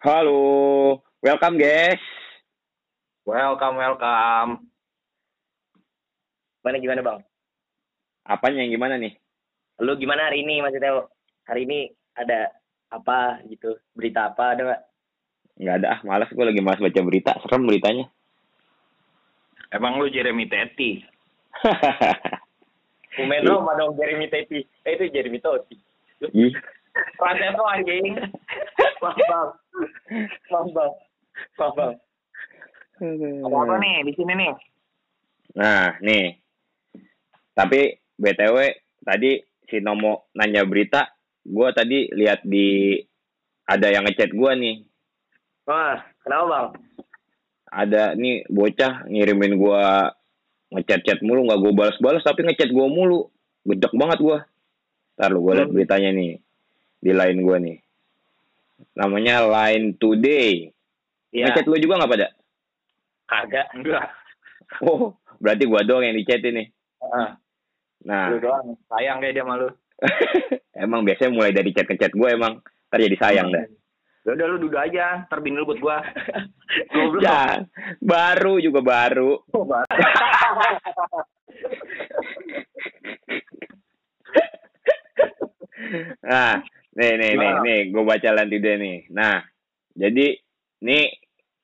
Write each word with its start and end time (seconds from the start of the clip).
Halo, 0.00 0.96
welcome 1.20 1.60
guys. 1.60 2.00
Welcome, 3.28 3.76
welcome. 3.76 4.64
Gimana 6.64 6.76
gimana 6.80 7.00
bang? 7.04 7.20
Apanya 8.24 8.64
yang 8.64 8.72
gimana 8.80 8.96
nih? 8.96 9.12
Lu 9.84 9.92
gimana 10.00 10.32
hari 10.32 10.40
ini 10.40 10.64
maksudnya? 10.64 11.04
Hari 11.44 11.68
ini 11.68 11.92
ada 12.16 12.48
apa 12.88 13.44
gitu? 13.52 13.76
Berita 13.92 14.32
apa 14.32 14.56
ada 14.56 14.60
nggak? 14.72 14.82
Nggak 15.60 15.76
ada, 15.84 15.86
ah 15.92 16.00
malas 16.08 16.32
gue 16.32 16.48
lagi 16.48 16.64
malas 16.64 16.80
baca 16.80 17.00
berita, 17.04 17.36
serem 17.44 17.68
beritanya. 17.68 18.08
Emang 19.68 20.00
lu 20.00 20.08
Jeremy 20.08 20.48
Teti? 20.48 21.04
Umen 23.20 23.44
lo 23.44 23.60
sama 23.68 23.76
dong 23.76 24.00
Jeremy 24.00 24.32
Teti. 24.32 24.64
Eh 24.64 24.96
itu 24.96 25.12
Jeremy 25.12 25.44
Toti. 25.44 25.76
Ih, 26.24 26.56
Rantai 27.20 27.52
tuh 27.52 27.68
anjing. 27.68 28.16
Bang 29.04 29.20
bang. 29.28 29.59
Bang. 30.50 30.66
Bang. 31.56 31.94
Ada 33.00 33.48
apa 33.48 33.74
nih 33.80 34.04
di 34.04 34.12
sini 34.12 34.32
nih? 34.36 34.52
Nah, 35.56 35.96
nih. 36.04 36.36
Tapi 37.56 37.80
BTW 38.16 38.56
tadi 39.02 39.40
si 39.66 39.80
Nomo 39.80 40.28
nanya 40.36 40.62
berita, 40.68 41.08
gue 41.42 41.68
tadi 41.72 42.12
lihat 42.12 42.44
di 42.44 42.98
ada 43.64 43.86
yang 43.88 44.04
ngechat 44.04 44.34
gue 44.34 44.52
nih. 44.58 44.76
Wah, 45.64 46.02
kenapa 46.20 46.44
bang? 46.46 46.68
Ada 47.70 48.18
nih 48.18 48.44
bocah 48.50 49.06
ngirimin 49.06 49.54
gue 49.54 49.82
ngechat-chat 50.70 51.22
mulu 51.22 51.46
nggak 51.46 51.60
gue 51.62 51.72
balas-balas 51.72 52.22
tapi 52.26 52.42
ngechat 52.44 52.70
gue 52.70 52.86
mulu. 52.90 53.30
Gedek 53.64 53.94
banget 53.94 54.18
gue. 54.20 54.38
Ntar 55.16 55.30
lu 55.30 55.40
gue 55.46 55.52
liat 55.56 55.68
Hmm. 55.70 55.76
beritanya 55.76 56.10
nih 56.12 56.32
di 57.00 57.10
line 57.14 57.40
gue 57.40 57.56
nih. 57.60 57.76
Namanya 58.96 59.46
Line 59.46 59.96
Today. 59.96 60.70
Iya. 61.30 61.50
Ngechat 61.50 61.66
lu 61.68 61.76
juga 61.78 62.00
nggak 62.00 62.10
pada? 62.10 62.28
Kagak. 63.30 63.66
Enggak. 63.76 64.06
Oh, 64.82 65.14
berarti 65.38 65.64
gua 65.66 65.82
doang 65.86 66.06
yang 66.06 66.16
dicat 66.18 66.42
ini. 66.42 66.66
Ah, 67.00 67.38
Nah, 68.04 68.32
lu 68.32 68.40
doang. 68.40 68.76
Sayang 68.88 69.20
kayak 69.20 69.34
dia 69.36 69.44
malu. 69.44 69.68
emang 70.84 71.04
biasanya 71.04 71.32
mulai 71.36 71.52
dari 71.52 71.76
chat 71.76 71.84
ke 71.84 71.96
chat 72.00 72.12
gue 72.16 72.28
emang 72.32 72.64
ntar 72.88 73.00
jadi 73.00 73.16
sayang 73.20 73.52
dah. 73.52 73.64
Ya 74.24 74.36
udah 74.36 74.46
lu 74.52 74.56
duduk 74.68 74.80
aja, 74.80 75.24
ntar 75.28 75.40
bini 75.44 75.60
lu 75.60 75.68
buat 75.68 75.80
gua. 75.80 75.98
Goblok. 76.92 77.24
Ya, 77.26 77.64
baru 78.00 78.60
juga 78.60 78.80
baru. 78.80 79.40
Nah, 86.20 86.60
nih 87.00 87.12
nih 87.16 87.32
nih 87.40 87.52
nih, 87.64 87.80
gue 87.88 88.02
baca 88.04 88.28
lantai 88.36 88.60
deh 88.60 88.76
nih. 88.76 88.98
Nah, 89.16 89.40
jadi 89.96 90.36
nih 90.84 91.04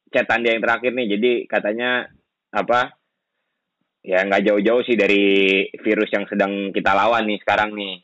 chatan 0.09 0.41
dia 0.41 0.56
yang 0.56 0.65
terakhir 0.65 0.93
nih. 0.97 1.06
Jadi 1.12 1.31
katanya 1.45 2.09
apa? 2.56 2.97
Ya 4.06 4.25
nggak 4.25 4.48
jauh-jauh 4.48 4.83
sih 4.87 4.97
dari 4.97 5.67
virus 5.83 6.09
yang 6.15 6.25
sedang 6.31 6.73
kita 6.73 6.97
lawan 6.97 7.28
nih 7.28 7.39
sekarang 7.45 7.77
nih. 7.77 7.97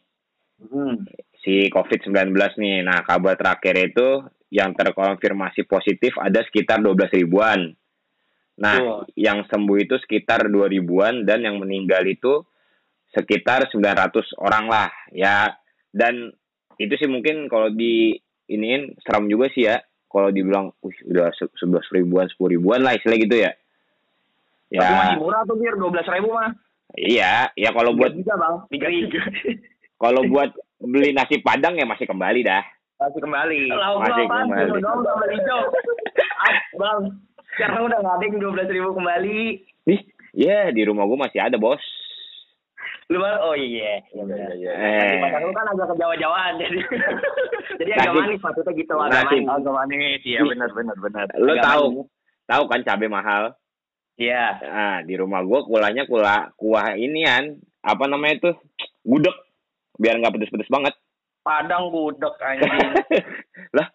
Hmm. 0.62 1.02
si 1.42 1.66
COVID-19 1.74 2.39
nih. 2.39 2.86
Nah, 2.86 3.02
kabar 3.02 3.34
terakhir 3.34 3.74
itu 3.91 4.22
yang 4.55 4.78
terkonfirmasi 4.78 5.67
positif 5.67 6.14
ada 6.22 6.39
sekitar 6.46 6.78
12 6.78 7.11
ribuan. 7.19 7.67
Nah, 8.62 8.77
Tuh. 8.78 9.11
yang 9.19 9.42
sembuh 9.50 9.78
itu 9.83 9.98
sekitar 10.06 10.46
2 10.46 10.70
ribuan 10.70 11.27
dan 11.27 11.42
yang 11.42 11.58
meninggal 11.58 12.06
itu 12.06 12.46
sekitar 13.11 13.67
900 13.74 14.39
orang 14.39 14.70
lah. 14.70 14.91
Ya, 15.11 15.58
dan 15.91 16.30
itu 16.83 16.94
sih 16.97 17.06
mungkin 17.06 17.47
kalau 17.47 17.70
di 17.70 18.18
iniin 18.46 18.98
seram 19.01 19.27
juga 19.27 19.46
sih 19.48 19.64
ya. 19.64 19.79
Kalau 20.05 20.29
dibilang, 20.29 20.77
wih 20.79 20.92
udah 21.06 21.33
se- 21.33 21.48
11 21.56 21.89
ribuan, 21.90 22.29
10 22.29 22.52
ribuan 22.52 22.80
lah 22.80 22.92
istilah 22.92 23.17
gitu 23.17 23.33
ya. 23.34 23.56
Tapi 24.68 24.92
masih 24.92 25.17
Ya, 25.17 25.18
murah 25.18 25.40
tuh 25.42 25.56
Bir, 25.56 25.73
12 25.73 26.05
ribu 26.11 26.29
mah. 26.30 26.52
iya, 26.95 27.48
ya 27.55 27.73
kalau 27.73 27.92
buat 27.92 28.12
Tiga 28.12 28.36
bang. 28.36 28.55
Tiga 28.68 28.89
kalau 29.96 30.20
buat 30.27 30.52
beli 30.79 31.12
nasi 31.12 31.40
padang 31.40 31.77
ya 31.77 31.84
masih 31.84 32.05
kembali 32.05 32.40
dah. 32.42 32.61
Masih 32.98 33.20
kembali. 33.20 33.61
Lauk 33.70 33.98
Masih 34.01 34.24
kembali. 34.27 34.70
Ah, 36.36 36.56
bang. 36.74 37.01
Sekarang 37.52 37.80
udah 37.86 37.98
nggak 37.98 38.14
ada 38.14 38.24
yang 38.27 38.36
dua 38.36 38.51
belas 38.52 38.68
ribu 38.68 38.89
kembali. 38.92 39.39
Ih, 39.89 40.01
ya 40.35 40.68
di 40.68 40.83
rumah 40.85 41.05
gua 41.05 41.24
masih 41.24 41.40
ada 41.40 41.56
bos. 41.56 41.80
Lu 43.12 43.20
mah, 43.20 43.36
oh 43.45 43.52
iya. 43.52 44.00
Iya 44.08 44.24
benar. 44.24 44.56
Eh. 44.56 45.08
Di 45.12 45.17
Padang 45.20 45.42
lu 45.45 45.52
kan 45.52 45.67
agak 45.68 45.86
ke 45.92 45.95
Jawa-Jawaan 46.00 46.52
jadi. 46.56 46.80
jadi 47.84 47.90
agak 48.00 48.12
manis 48.17 48.40
maksudnya 48.40 48.73
gitu 48.73 48.92
agak 48.96 49.28
manis. 49.28 49.45
Agak 49.52 49.74
manis, 49.77 50.20
iya 50.24 50.40
benar 50.40 50.70
benar 50.73 50.96
benar. 50.96 51.27
Agak 51.28 51.61
tahu, 51.61 52.08
tahu 52.48 52.62
kan 52.73 52.80
cabai 52.80 53.12
mahal. 53.12 53.52
Iya. 54.17 54.45
Nah, 54.64 54.98
di 55.05 55.14
rumah 55.20 55.45
gua 55.45 55.61
kulahnya 55.68 56.08
kulah 56.08 56.56
kuah 56.56 56.96
inian, 56.96 57.61
apa 57.84 58.05
namanya 58.08 58.40
itu? 58.40 58.50
Gudeg. 59.05 59.36
Biar 60.00 60.17
nggak 60.17 60.33
pedes-pedes 60.33 60.73
banget. 60.73 60.96
Padang 61.44 61.92
gudeg 61.92 62.33
anjing. 62.40 62.96
lah, 63.77 63.92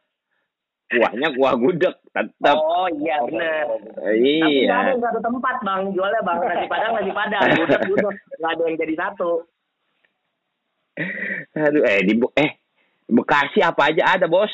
kuahnya 0.88 1.28
kuah 1.36 1.54
gudeg 1.60 1.96
tetap. 2.16 2.56
Oh 2.56 2.88
iya 2.88 3.20
benar. 3.28 3.66
Tapi 4.00 4.24
iya. 4.24 4.68
nggak 4.68 4.82
ada 4.88 4.94
satu 5.04 5.20
tempat 5.20 5.56
bang 5.64 5.82
jualnya 5.92 6.22
bang 6.24 6.38
nasi 6.40 6.66
padang 6.72 6.92
nasi 6.96 7.12
padang 7.12 7.44
gudeg 7.60 7.82
gudeg 7.92 8.16
nggak 8.40 8.52
ada 8.56 8.64
yang 8.64 8.78
jadi 8.80 8.96
satu. 8.96 9.32
Aduh, 11.54 11.84
eh 11.86 12.02
di 12.02 12.14
eh 12.42 12.52
Bekasi 13.08 13.64
apa 13.64 13.88
aja 13.88 14.20
ada, 14.20 14.28
Bos. 14.28 14.52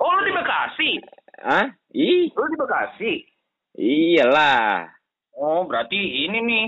Oh 0.00 0.08
lu 0.16 0.22
di 0.24 0.32
Bekasi? 0.32 0.90
Hah? 1.44 1.68
Ih, 1.92 2.32
Lu 2.32 2.44
di 2.48 2.56
Bekasi? 2.56 3.12
iyalah. 3.76 4.88
Oh 5.36 5.68
berarti 5.68 5.96
ini 5.96 6.38
nih 6.40 6.66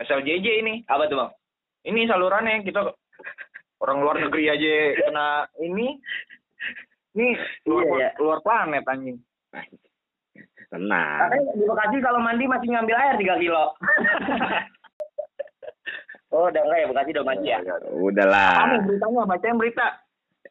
SLJJ 0.00 0.46
ini. 0.64 0.74
Apa 0.88 1.12
tuh 1.12 1.20
bang? 1.20 1.30
Ini 1.92 2.08
salurannya 2.08 2.64
kita 2.64 2.80
orang 3.80 3.98
luar 4.00 4.16
negeri 4.20 4.48
aja 4.48 4.72
kena 4.96 5.28
ini. 5.60 6.00
Nih 7.12 7.34
luar, 7.64 7.82
Iya, 7.82 7.92
iya. 7.96 8.08
luar 8.16 8.38
planet 8.40 8.82
anjing. 8.84 9.16
Tenang. 10.66 11.18
Katanya 11.20 11.50
di 11.52 11.62
Bekasi 11.64 11.96
kalau 11.98 12.18
mandi 12.18 12.44
masih 12.46 12.68
ngambil 12.68 12.96
air 12.96 13.14
3 13.16 13.36
kilo. 13.36 13.64
oh 16.30 16.46
udah 16.46 16.60
enggak 16.62 16.78
ya 16.78 16.86
Bekasi 16.86 17.08
udah 17.10 17.24
mandi 17.26 17.46
ya? 17.48 17.58
Udahlah. 17.90 18.50
Kamu 18.56 18.74
beritanya 18.86 19.20
bacain 19.26 19.56
berita. 19.56 19.86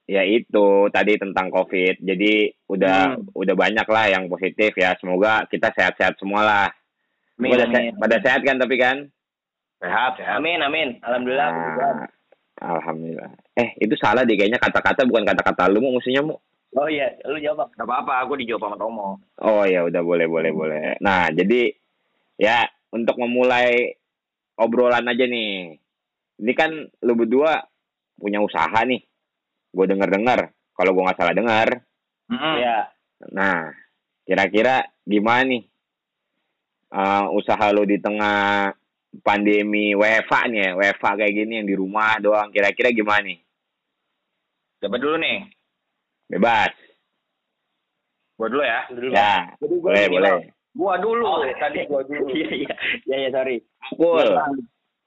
ya 0.05 0.21
itu 0.21 0.85
tadi 0.89 1.15
tentang 1.15 1.47
covid 1.49 1.97
jadi 1.99 2.49
udah 2.65 3.13
Hmm. 3.13 3.23
udah 3.31 3.53
banyak 3.53 3.85
lah 3.85 4.05
yang 4.07 4.25
positif 4.25 4.73
ya 4.73 4.91
semoga 4.95 5.43
kita 5.45 5.69
sehat-sehat 5.69 6.17
semua 6.17 6.41
lah 6.41 6.65
Amin, 7.37 7.53
pada, 7.53 7.63
amin. 7.63 7.71
se- 7.71 7.93
pada 7.95 8.15
sehat 8.19 8.41
kan 8.41 8.57
tapi 8.57 8.75
kan 8.75 9.05
Sehat 9.77 10.17
sehat. 10.17 10.35
Amin 10.35 10.59
amin. 10.59 10.97
Alhamdulillah. 10.99 11.47
puji 11.47 11.69
Tuhan. 11.71 11.95
Ah, 12.57 12.69
alhamdulillah 12.75 13.29
eh 13.55 13.69
itu 13.77 13.93
salah 13.95 14.25
deh 14.25 14.33
kayaknya 14.33 14.57
kata-kata 14.57 15.05
bukan 15.05 15.23
kata-kata 15.23 15.69
lu 15.69 15.77
mau 15.79 15.93
musuhnya 15.93 16.19
mau 16.19 16.35
Oh 16.77 16.85
iya, 16.85 17.09
lu 17.25 17.41
jawab. 17.41 17.73
Gak 17.73 17.87
apa-apa, 17.87 18.25
aku 18.25 18.37
dijawab 18.37 18.69
sama 18.69 18.77
Tomo. 18.77 19.07
oh 19.41 19.63
ya 19.65 19.87
udah 19.87 20.01
boleh 20.03 20.27
boleh 20.27 20.51
boleh 20.51 20.79
nah 20.99 21.31
jadi 21.31 21.71
ya 22.35 22.67
untuk 22.91 23.15
memulai 23.15 23.95
obrolan 24.59 25.07
aja 25.07 25.23
nih 25.25 25.79
ini 26.39 26.53
kan 26.55 26.71
lu 27.03 27.13
berdua 27.15 27.63
punya 28.19 28.43
usaha 28.43 28.83
nih 28.83 28.99
gue 29.71 29.85
denger 29.87 30.09
dengar 30.11 30.39
kalau 30.75 30.91
gue 30.91 31.03
nggak 31.07 31.19
salah 31.19 31.35
dengar 31.35 31.67
Mm-mm. 32.29 32.55
Iya. 32.61 32.93
Nah, 33.33 33.73
kira-kira 34.21 34.85
gimana 35.01 35.49
nih 35.49 35.63
uh, 36.93 37.25
usaha 37.33 37.73
lo 37.73 37.83
di 37.89 37.97
tengah 37.97 38.69
pandemi 39.25 39.97
WFA 39.97 40.45
nih 40.45 40.61
ya, 40.61 40.69
WFA 40.77 41.11
kayak 41.17 41.33
gini 41.33 41.53
yang 41.57 41.67
di 41.67 41.73
rumah 41.73 42.21
doang. 42.21 42.53
Kira-kira 42.53 42.93
gimana 42.93 43.33
nih? 43.33 43.41
Siapa 44.77 44.95
dulu 45.01 45.17
nih? 45.17 45.37
Bebas. 46.29 46.71
Gua 48.37 48.47
dulu 48.47 48.63
ya. 48.63 48.81
Dulu. 48.93 49.11
Ya, 49.11 49.35
Jadi 49.59 49.75
gua 49.81 49.91
boleh 49.91 50.05
boleh. 50.07 50.31
Gua 50.77 50.93
dulu. 51.01 51.25
Oh, 51.25 51.41
Tadi 51.57 51.83
gua 51.89 52.01
dulu. 52.05 52.29
Iya 52.37 52.49
iya. 52.63 52.73
Iya 53.09 53.17
iya 53.25 53.29
sorry. 53.33 53.57
Cool. 53.97 54.29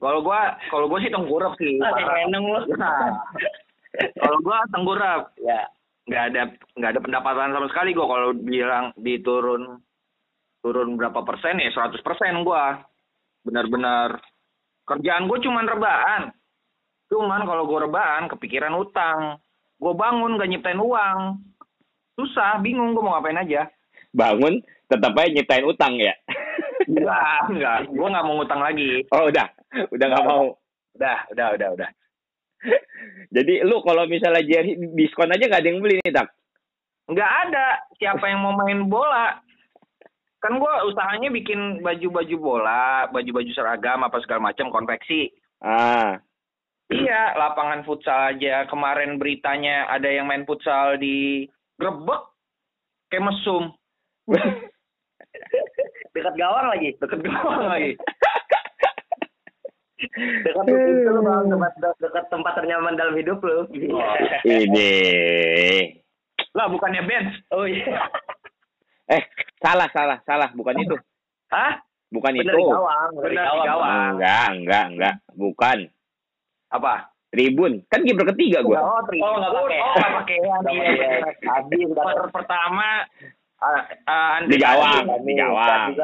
Kalau 0.02 0.20
gua, 0.20 0.58
kalau 0.68 0.90
gua 0.90 0.98
sih 0.98 1.08
tengkurap 1.14 1.54
sih. 1.56 1.78
Ah, 1.78 1.94
eneng 2.26 2.44
lu. 2.44 2.60
kalau 4.18 4.38
gua 4.42 4.58
tengkurap, 4.74 5.30
Ya. 5.38 5.70
nggak 6.02 6.24
ada 6.34 6.42
nggak 6.74 6.90
ada 6.98 7.00
pendapatan 7.00 7.54
sama 7.54 7.66
sekali 7.70 7.94
gua 7.94 8.10
kalau 8.10 8.28
bilang 8.34 8.90
diturun 8.98 9.78
turun 10.58 10.98
berapa 10.98 11.22
persen 11.22 11.62
ya 11.62 11.70
100 11.70 12.02
persen 12.02 12.42
gua 12.42 12.82
benar-benar 13.46 14.18
kerjaan 14.82 15.30
gua 15.30 15.38
cuman 15.38 15.62
rebaan 15.62 16.22
cuman 17.06 17.46
kalau 17.46 17.70
gua 17.70 17.86
rebaan 17.86 18.26
kepikiran 18.26 18.74
utang 18.74 19.38
gua 19.82 19.94
bangun 19.98 20.38
gak 20.38 20.46
nyiptain 20.46 20.78
uang. 20.78 21.42
Susah 22.14 22.62
bingung 22.62 22.94
gua 22.94 23.02
mau 23.02 23.12
ngapain 23.18 23.42
aja. 23.42 23.66
Bangun 24.14 24.62
tetap 24.86 25.10
aja 25.18 25.34
nyiptain 25.34 25.66
utang 25.66 25.98
ya. 25.98 26.14
enggak 26.86 27.38
enggak. 27.50 27.78
Gua 27.90 28.06
nggak 28.14 28.24
mau 28.30 28.34
ngutang 28.38 28.62
lagi. 28.62 29.02
Oh, 29.10 29.26
udah. 29.26 29.46
Udah 29.90 30.06
nggak 30.06 30.26
mau. 30.26 30.54
udah 30.92 31.18
udah 31.34 31.46
udah 31.58 31.68
udah. 31.74 31.90
Jadi 33.34 33.64
lu 33.66 33.82
kalau 33.82 34.06
misalnya 34.06 34.44
Jerry 34.46 34.78
diskon 34.94 35.34
aja 35.34 35.50
gak 35.50 35.66
ada 35.66 35.68
yang 35.72 35.82
beli 35.82 35.98
nih, 35.98 36.14
Tak? 36.14 36.30
nggak 37.10 37.32
ada. 37.48 37.66
Siapa 37.98 38.22
yang 38.30 38.46
mau 38.46 38.54
main 38.54 38.86
bola? 38.86 39.42
Kan 40.38 40.58
gue 40.58 40.72
usahanya 40.90 41.30
bikin 41.30 41.82
baju-baju 41.82 42.36
bola 42.38 43.06
baju-baju 43.10 43.50
seragam 43.54 44.02
apa 44.06 44.18
segala 44.22 44.50
macam 44.50 44.70
konveksi. 44.70 45.30
Ah, 45.62 46.18
iya 46.94 47.32
lapangan 47.34 47.82
futsal 47.82 48.30
aja 48.30 48.64
kemarin 48.66 49.16
beritanya 49.16 49.88
ada 49.88 50.06
yang 50.06 50.26
main 50.26 50.44
futsal 50.44 50.94
di 50.96 51.48
grebek 51.76 52.22
kayak 53.08 53.24
mesum 53.24 53.72
Dekat 56.12 56.36
gawang 56.36 56.68
lagi. 56.68 56.92
deket 57.00 57.24
gawang 57.24 57.64
lagi 57.66 57.96
Dekat 60.44 60.66
itu 60.66 61.12
bang, 61.14 61.46
dekat 61.96 62.24
tempat 62.26 62.52
ternyaman 62.58 62.98
dalam 62.98 63.14
hidup 63.14 63.38
lu. 63.40 63.64
ini. 64.44 64.92
lah 66.52 66.68
bukannya 66.68 67.06
bench 67.06 67.32
Oh 67.48 67.64
iya. 67.64 68.10
Eh, 69.08 69.22
salah, 69.58 69.88
salah, 69.88 70.18
salah. 70.24 70.50
Bukan 70.52 70.74
itu. 70.78 70.96
hah 71.48 71.80
Bukan 72.12 72.36
Bener 72.36 72.52
itu. 72.52 72.60
di 72.60 72.68
gawang, 72.68 73.10
bener 73.16 73.24
di 73.24 73.32
Bener 73.32 73.40
di 73.40 73.48
gawang. 73.48 73.64
gawang. 73.64 74.10
Enggak, 74.12 74.48
enggak, 74.52 74.84
enggak. 74.92 75.14
Bukan. 75.32 75.78
Apa 76.72 77.12
Tribun. 77.32 77.80
Kan 77.88 78.04
kiper 78.04 78.28
ketiga 78.36 78.60
gua. 78.60 78.76
Oh, 78.84 79.00
tribun. 79.08 79.24
Oh, 79.24 79.40
nggak 79.40 79.52
pakai. 79.56 79.78
Oh, 79.80 79.94
nggak 79.96 80.12
pakai. 80.20 80.36
Nggak 80.36 80.68
Iya, 80.68 80.84
iya. 81.80 81.96
Per 81.96 82.28
pertama 82.28 83.08
uh, 83.56 83.82
uh, 84.04 84.36
Andri 84.36 84.60
Di 84.60 84.60
gawang. 84.60 85.04
Di 85.24 85.32
gawang. 85.40 85.96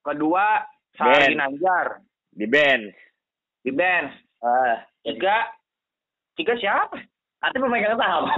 kedua 0.00 0.64
Saldi 0.96 1.36
Nanjar 1.36 2.00
Di 2.32 2.48
bench. 2.48 2.96
di 3.62 3.70
bench 3.70 4.16
Ah, 4.42 4.82
tiga 5.06 5.46
tiga 6.34 6.58
siapa 6.58 6.98
Arti 7.42 7.58
pemegang 7.58 7.98
saham. 7.98 8.24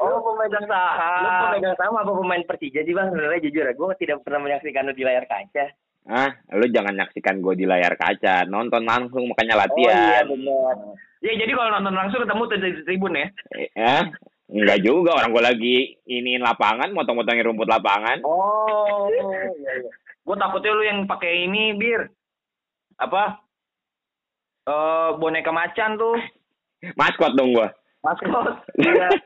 oh 0.00 0.16
pemegang 0.32 0.64
Lu 0.64 0.72
saham 0.72 1.44
pemegang 1.48 1.76
saham 1.76 2.00
apa 2.00 2.08
pemain 2.12 2.40
Persija 2.48 2.80
sih 2.88 2.96
bang? 2.96 3.12
Sebenarnya 3.12 3.44
jujur 3.44 3.64
ya, 3.68 3.72
gue 3.76 3.88
tidak 4.00 4.24
pernah 4.24 4.40
menyaksikan 4.40 4.88
lu 4.88 4.96
di 4.96 5.04
layar 5.04 5.28
kaca. 5.28 5.68
Ah, 6.02 6.34
lu 6.52 6.66
jangan 6.66 6.98
nyaksikan 6.98 7.38
gue 7.38 7.54
di 7.54 7.62
layar 7.62 7.94
kaca. 7.94 8.42
Nonton 8.44 8.82
langsung 8.82 9.22
makanya 9.26 9.54
Oh 9.54 9.62
iya 9.78 10.22
latihan. 10.24 10.24
ya 11.22 11.32
jadi 11.38 11.52
kalau 11.54 11.70
nonton 11.72 11.94
langsung 11.94 12.20
ketemu 12.20 12.42
di 12.50 12.82
tribun 12.82 13.14
ya 13.14 13.26
Eh, 13.52 13.70
eh, 13.72 14.02
enggak 14.50 14.82
juga 14.82 15.14
orang 15.14 15.30
gue 15.30 15.42
lagi 15.44 15.76
iniin 16.04 16.42
lapangan, 16.42 16.90
motong-motongin 16.90 17.46
rumput 17.46 17.70
lapangan. 17.70 18.18
Oh 18.26 19.06
iya 19.08 19.22
iya. 19.54 19.90
gue 20.22 20.36
takutnya 20.36 20.70
lu 20.70 20.82
yang 20.82 20.98
pakai 21.02 21.46
ini 21.46 21.74
bir 21.74 22.06
apa 22.94 23.42
eh 24.62 25.10
boneka 25.16 25.50
macan 25.50 25.94
tuh 25.94 26.14
Maskot 26.94 27.34
dong 27.34 27.54
gua. 27.54 27.70
maskot 28.00 28.58
Iya. 28.76 29.06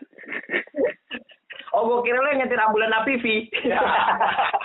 Oh, 1.73 1.85
gue 1.85 2.09
kira 2.09 2.17
lu 2.17 2.29
yang 2.33 2.41
nyetir 2.41 2.57
ambulan 2.57 2.89
APV. 2.95 3.53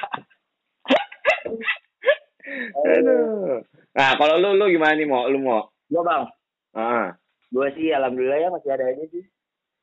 Aduh. 2.94 3.60
Nah, 3.92 4.12
kalau 4.16 4.36
lu 4.38 4.56
lu 4.56 4.66
gimana 4.68 4.94
nih 4.94 5.06
mau? 5.06 5.26
Lu 5.26 5.38
mau? 5.38 5.68
Gue 5.86 6.00
bang, 6.02 6.24
Ah, 6.72 7.12
gue 7.50 7.68
sih 7.74 7.90
alhamdulillah 7.90 8.38
ya 8.38 8.50
masih 8.50 8.70
ada 8.70 8.86
aja 8.86 9.04
sih. 9.06 9.24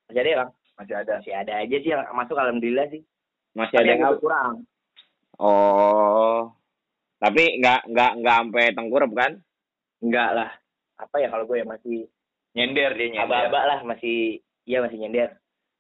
Masih 0.07 0.19
ada 0.19 0.29
ya 0.29 0.39
bang? 0.39 0.51
masih 0.75 0.95
ada 0.95 1.13
Masih 1.19 1.35
ada 1.35 1.53
aja 1.59 1.77
sih 1.77 1.91
yang 1.91 2.03
masuk 2.13 2.35
alhamdulillah 2.35 2.87
sih. 2.89 3.03
masih 3.53 3.75
Tapi 3.75 3.79
ada 3.79 3.89
yang 3.89 3.99
yang 3.99 4.09
ngap- 4.09 4.23
kurang. 4.23 4.53
Oh. 5.39 6.55
Tapi 7.19 7.59
nggak 7.59 7.81
nggak 7.89 8.13
nggak 8.17 8.37
sampai 8.39 8.65
tengkurap 8.73 9.11
kan? 9.13 9.33
Enggak 9.99 10.31
lah. 10.33 10.51
Apa 10.97 11.19
ya 11.19 11.29
kalau 11.29 11.45
gue 11.45 11.57
ya 11.57 11.67
masih 11.67 12.07
nyender 12.53 12.91
dia 12.95 13.07
nyender 13.09 13.27
aba-aba 13.45 13.61
lah 13.67 13.79
masih 13.85 14.39
iya 14.65 14.79
masih 14.81 14.99
nyender. 14.99 15.35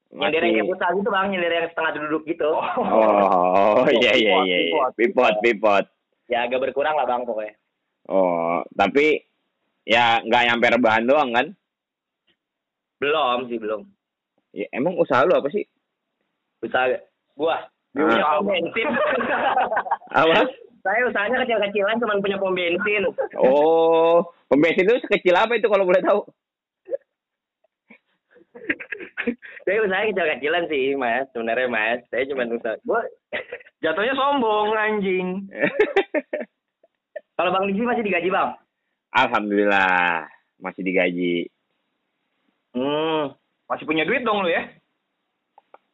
Nyender 0.08 0.40
yang 0.40 0.52
kayak 0.52 0.64
Masih. 0.64 0.72
futsal 0.74 0.90
gitu 0.94 1.08
bang, 1.08 1.26
nyender 1.28 1.52
yang 1.52 1.68
setengah 1.68 1.92
duduk 1.96 2.22
gitu. 2.24 2.48
Oh, 2.48 3.84
iya 3.94 4.12
iya 4.14 4.34
Pipot, 4.34 4.44
iya. 4.44 4.56
iya. 4.56 4.58
pipot. 4.66 4.90
Pipot, 4.94 5.34
pipot. 5.40 5.84
Ya 6.28 6.44
agak 6.44 6.60
berkurang 6.60 6.94
lah 6.94 7.08
bang 7.08 7.24
pokoknya. 7.24 7.56
Oh, 8.08 8.60
tapi 8.72 9.24
ya 9.84 10.20
nggak 10.20 10.44
nyampe 10.48 10.66
rebahan 10.76 11.04
doang 11.08 11.30
kan? 11.32 11.46
Belum 13.00 13.48
sih 13.48 13.56
belum. 13.56 13.88
Ya, 14.52 14.68
emang 14.72 14.96
usaha 14.96 15.24
lu 15.24 15.32
apa 15.32 15.48
sih? 15.48 15.64
Usaha 16.60 16.88
gua 17.36 17.68
Ah. 17.96 18.04
punya 18.04 18.24
pom 18.38 18.46
bensin. 18.46 18.88
Apa? 20.20 20.44
Saya 20.84 21.00
usahanya 21.08 21.42
kecil-kecilan 21.42 21.98
cuma 21.98 22.20
punya 22.20 22.36
pom 22.36 22.52
bensin. 22.52 23.02
Oh, 23.34 24.22
pom 24.46 24.60
bensin 24.60 24.84
itu 24.84 25.00
sekecil 25.02 25.34
apa 25.34 25.56
itu 25.56 25.66
kalau 25.66 25.88
boleh 25.88 26.04
tahu? 26.04 26.20
Saya 29.64 29.78
usahanya 29.84 30.12
kecil-kecilan 30.12 30.64
sih 30.68 30.94
mas, 30.94 31.26
sebenarnya 31.32 31.68
mas. 31.68 32.00
Saya 32.12 32.28
cuma 32.28 32.44
usaha. 32.48 32.76
Gua 32.84 33.02
jatuhnya 33.78 34.14
sombong 34.14 34.74
anjing 34.74 35.46
kalau 37.38 37.54
bang 37.54 37.64
Lizzy 37.70 37.86
masih 37.86 38.02
digaji 38.02 38.28
bang. 38.34 38.50
Alhamdulillah 39.14 40.26
masih 40.58 40.82
digaji. 40.82 41.46
Hmm. 42.74 43.32
masih 43.64 43.84
punya 43.86 44.04
duit 44.04 44.22
dong 44.22 44.42
lu 44.44 44.50
ya 44.50 44.68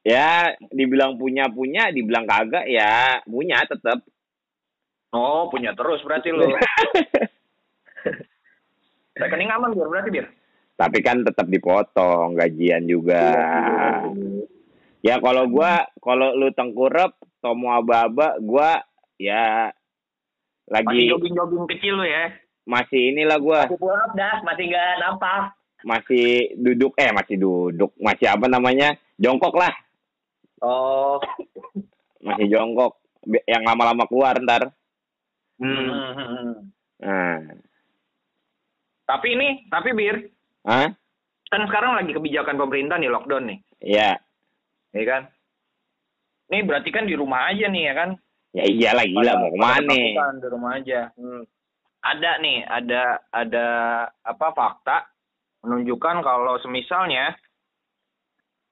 Ya, 0.04 0.52
dibilang 0.68 1.16
punya 1.16 1.48
punya, 1.48 1.88
dibilang 1.88 2.28
kagak 2.28 2.68
ya 2.68 3.24
punya 3.24 3.64
tetap. 3.64 4.04
oh 5.16 5.48
punya 5.48 5.72
terus 5.72 6.04
berarti 6.04 6.28
lu 6.28 6.44
rekening 9.16 9.48
aman 9.48 9.72
biar 9.72 9.88
berarti 9.88 10.10
biar 10.12 10.26
Tapi 10.74 10.98
kan 11.06 11.22
tetap 11.22 11.46
dipotong 11.46 12.34
gajian 12.34 12.82
juga. 12.90 13.30
Ya 15.06 15.22
kalau 15.22 15.46
gua 15.46 15.86
kalau 16.02 16.34
lu 16.34 16.50
tengkurap, 16.50 17.14
tomo 17.44 17.68
aba-aba, 17.68 18.40
gua 18.40 18.80
ya 19.20 19.68
masih 20.64 20.88
lagi 20.88 21.12
jogging 21.12 21.34
jogging 21.36 21.64
kecil 21.76 22.00
lu 22.00 22.08
ya? 22.08 22.32
Masih 22.64 23.12
inilah 23.12 23.36
gua. 23.36 23.68
Masih 23.68 23.76
pulang 23.76 24.12
dah, 24.16 24.40
masih 24.40 24.64
nggak 24.72 24.92
nampak. 25.04 25.42
masih 25.84 26.56
duduk 26.56 26.96
eh 26.96 27.12
masih 27.12 27.36
duduk. 27.36 27.92
Masih 28.00 28.32
apa 28.32 28.48
namanya? 28.48 28.96
Jongkok 29.20 29.52
lah. 29.52 29.76
Oh. 30.64 31.20
masih 32.24 32.48
jongkok. 32.48 32.96
Yang 33.44 33.62
lama-lama 33.68 34.08
keluar 34.08 34.40
ntar. 34.40 34.72
Hmm. 35.60 36.72
nah. 37.04 37.44
Tapi 39.04 39.26
ini 39.36 39.68
tapi 39.68 39.92
bir 39.92 40.32
ah 40.64 40.88
kan 41.52 41.62
sekarang 41.68 42.00
lagi 42.00 42.16
kebijakan 42.16 42.56
pemerintah 42.56 42.96
nih 42.96 43.12
lockdown 43.12 43.44
nih. 43.52 43.58
Ya 43.84 44.16
ya 44.94 45.04
kan 45.04 45.22
ini 46.52 46.60
berarti 46.64 46.90
kan 46.92 47.08
di 47.08 47.14
rumah 47.16 47.48
aja 47.48 47.66
nih 47.68 47.82
ya 47.88 47.94
kan? 47.96 48.10
Ya 48.54 48.64
iyalah 48.68 49.04
gila 49.08 49.32
Pada- 49.34 49.40
mau 49.40 49.50
ke 49.50 49.58
mana 49.58 49.80
ketakutan 49.80 50.34
di 50.38 50.48
rumah 50.50 50.70
aja. 50.78 51.00
Hmm. 51.16 51.42
ada 52.04 52.30
nih 52.36 52.58
ada 52.68 53.02
ada 53.32 53.66
apa 54.20 54.52
fakta 54.52 55.08
menunjukkan 55.64 56.20
kalau 56.20 56.60
semisalnya 56.60 57.32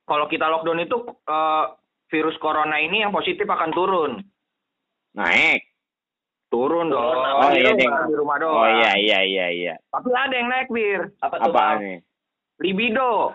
kalau 0.04 0.28
kita 0.28 0.52
lockdown 0.52 0.84
itu 0.84 1.00
eh, 1.08 1.64
virus 2.12 2.36
corona 2.36 2.76
ini 2.76 3.00
yang 3.00 3.08
positif 3.10 3.48
akan 3.48 3.72
turun. 3.72 4.12
Naik. 5.16 5.64
Turun 6.52 6.92
dong. 6.92 7.00
Oh, 7.00 7.48
iya, 7.56 7.72
di 7.72 7.88
rumah, 7.88 8.04
di 8.04 8.14
rumah 8.20 8.36
doang 8.36 8.60
oh 8.60 8.68
iya 8.68 8.92
iya 9.00 9.18
iya 9.24 9.46
iya. 9.48 9.74
Tapi 9.88 10.12
ada 10.12 10.34
yang 10.36 10.52
naik 10.52 10.68
bir 10.68 11.08
Apa 11.24 11.40
tuh 11.40 11.56
nih? 11.80 11.98
Libido. 12.60 13.32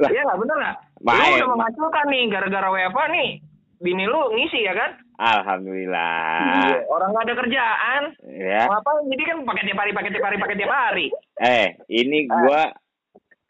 Lah. 0.00 0.08
Iya 0.08 0.20
nggak? 0.24 0.38
Bener 0.40 0.56
nggak? 0.56 0.78
Lu 1.04 1.08
Main. 1.10 1.36
udah 1.36 1.50
menghasilkan 1.52 2.04
nih 2.08 2.22
gara-gara 2.28 2.68
WFA 2.68 3.04
nih. 3.10 3.30
Bini 3.76 4.04
lu 4.04 4.32
ngisi 4.32 4.60
ya 4.60 4.72
kan? 4.72 4.90
alhamdulillah 5.14 6.66
Iya. 6.66 6.78
Orang 6.88 7.12
nggak 7.12 7.24
ada 7.24 7.34
kerjaan. 7.36 8.02
ya 8.26 8.66
Mau 8.66 8.76
apa? 8.76 8.90
Jadi 9.04 9.22
kan 9.22 9.36
pakai 9.42 9.62
tiap 9.62 9.78
hari, 9.78 9.92
pakai 9.92 10.10
tiap 10.10 10.24
hari, 10.24 10.36
pakai 10.38 10.56
tiap 10.56 10.72
hari. 10.72 11.06
eh 11.36 11.66
ini 11.88 12.24
gua 12.24 12.72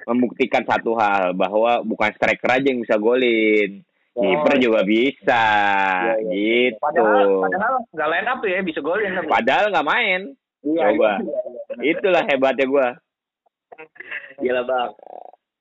membuktikan 0.05 0.61
satu 0.63 0.93
hal 0.95 1.33
bahwa 1.33 1.81
bukan 1.81 2.11
striker 2.13 2.51
aja 2.51 2.67
yang 2.67 2.79
bisa 2.79 2.97
golin 2.97 3.81
kiper 4.13 4.55
juga 4.59 4.83
bisa 4.83 5.45
Iya, 6.05 6.15
iya. 6.21 6.31
gitu 6.69 6.79
Padahal, 6.79 7.31
padahal 7.41 7.75
nggak 7.89 8.09
line 8.09 8.29
up 8.29 8.41
ya 8.45 8.59
bisa 8.61 8.81
golin. 8.81 9.11
tapi. 9.13 9.29
padahal 9.29 9.65
nggak 9.71 9.89
main 9.89 10.21
Iya. 10.61 10.83
Coba. 10.91 11.13
iya, 11.17 11.41
iya. 11.81 11.93
itulah 11.93 12.23
hebatnya 12.25 12.67
gua 12.67 12.89
Gila 14.37 14.63
bang. 14.63 14.91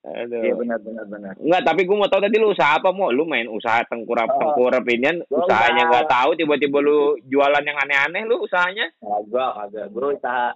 Aduh. 0.04 0.36
Iya 0.36 0.52
benar, 0.52 0.78
benar, 0.78 1.04
benar. 1.08 1.32
Enggak, 1.40 1.62
tapi 1.64 1.80
gue 1.82 1.96
mau 1.96 2.04
tahu 2.06 2.20
tadi 2.20 2.36
lu 2.36 2.52
usaha 2.52 2.76
apa 2.76 2.92
mau? 2.92 3.08
Lu 3.08 3.24
main 3.24 3.48
usaha 3.48 3.80
tengkurap 3.84 4.28
Oh. 4.28 4.36
tengkurap 4.36 4.84
ini 4.84 5.24
Gua 5.24 5.42
usahanya 5.42 5.88
enggak. 5.88 5.90
nggak 5.90 6.06
tahu 6.10 6.30
tiba-tiba 6.36 6.78
lu 6.78 6.98
jualan 7.24 7.64
yang 7.64 7.78
aneh-aneh 7.78 8.22
lu 8.22 8.36
usahanya? 8.38 8.92
Kagak, 8.98 9.50
kagak. 9.56 9.86
Bro, 9.88 10.12
usaha 10.12 10.52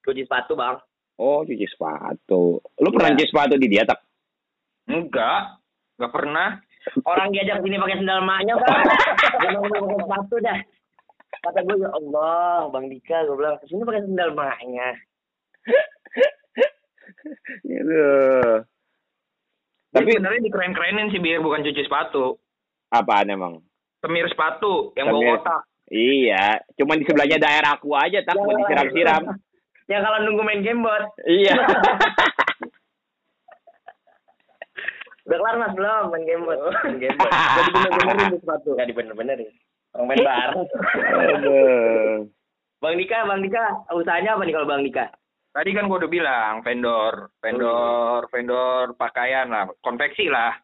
cuci 0.00 0.24
sepatu 0.24 0.56
bang. 0.56 0.80
Oh, 1.14 1.44
cuci 1.44 1.68
sepatu. 1.68 2.64
Lu 2.80 2.88
pernah 2.88 3.12
Iya. 3.12 3.16
cuci 3.18 3.28
sepatu 3.28 3.54
di 3.54 3.68
dia 3.68 3.84
tak? 3.84 4.00
Enggak, 4.88 5.60
nggak 6.00 6.10
pernah. 6.10 6.48
Orang 7.04 7.28
diajak 7.30 7.60
sini 7.60 7.76
pakai 7.76 8.00
sendal 8.00 8.24
maknya 8.24 8.56
bang. 8.64 8.80
Dia 9.36 9.48
mau 9.52 9.68
pakai 9.68 10.00
sepatu 10.00 10.36
dah. 10.40 10.58
Kata 11.40 11.60
gue 11.60 11.76
ya 11.78 11.88
Allah, 11.90 12.68
Bang 12.68 12.88
Dika, 12.88 13.20
gue 13.22 13.36
bilang 13.36 13.56
ke 13.56 13.68
sini 13.68 13.84
pakai 13.84 14.00
sendal 14.02 14.32
maknya. 14.32 14.88
Gitu. 17.70 18.06
Tapi 19.90 20.10
sebenarnya 20.14 20.46
dikeren-kerenin 20.46 21.10
sih 21.10 21.18
biar 21.18 21.42
bukan 21.42 21.66
cuci 21.66 21.82
sepatu. 21.82 22.38
apaan 22.90 23.30
emang? 23.30 23.54
Semir 24.02 24.26
sepatu 24.26 24.90
yang 24.98 25.14
Semir. 25.14 25.38
bawa 25.38 25.38
kotak. 25.38 25.60
Iya, 25.90 26.62
cuma 26.78 26.94
di 26.94 27.02
sebelahnya 27.02 27.38
daerah 27.42 27.74
aku 27.74 27.94
aja 27.98 28.22
tak 28.22 28.38
buat 28.38 28.54
disiram-siram. 28.62 29.26
Yang 29.90 30.06
kalau 30.06 30.18
nunggu 30.22 30.42
main 30.46 30.62
game 30.62 30.86
bot. 30.86 31.02
Iya. 31.26 31.50
Udah 35.26 35.38
kelar 35.42 35.56
mas 35.58 35.74
belum 35.74 36.14
main 36.14 36.22
game 36.30 36.46
bot. 36.46 36.62
Main 36.86 37.02
game 37.02 37.18
bot. 37.18 37.26
Gak 37.26 37.66
dibener-benerin 37.66 38.38
sepatu. 38.38 38.70
Gak 38.78 38.86
dibener-benerin. 38.86 39.50
Orang 39.98 40.06
main 40.14 40.22
bareng. 40.22 40.62
Aduh. 41.34 42.30
Bang 42.80 42.96
Dika, 42.96 43.28
Bang 43.28 43.42
Dika, 43.42 43.64
usahanya 43.92 44.38
apa 44.38 44.46
nih 44.46 44.54
kalau 44.54 44.70
Bang 44.70 44.86
Dika? 44.86 45.10
Tadi 45.50 45.70
kan 45.74 45.90
gua 45.90 45.98
udah 45.98 46.10
bilang 46.10 46.54
vendor, 46.62 47.34
vendor, 47.42 48.30
vendor 48.30 48.94
pakaian 48.94 49.50
lah, 49.50 49.66
konveksi 49.82 50.30
lah. 50.30 50.54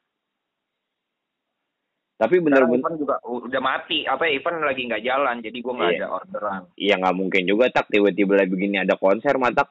Tapi 2.16 2.40
bener-bener 2.40 2.80
event 2.80 2.96
juga 2.96 3.16
udah 3.28 3.60
mati, 3.60 4.08
apa 4.08 4.24
event 4.30 4.64
lagi 4.64 4.88
nggak 4.88 5.04
jalan, 5.04 5.42
jadi 5.42 5.58
gua 5.60 5.72
nggak 5.74 5.90
Iya. 5.90 5.98
ada 6.00 6.08
orderan. 6.08 6.62
Iya 6.78 6.94
nggak 6.96 7.16
mungkin 7.18 7.42
juga 7.44 7.64
tak 7.68 7.90
tiba-tiba 7.90 8.38
lagi 8.38 8.48
begini 8.48 8.76
ada 8.80 8.94
konser 8.96 9.36
matak. 9.36 9.68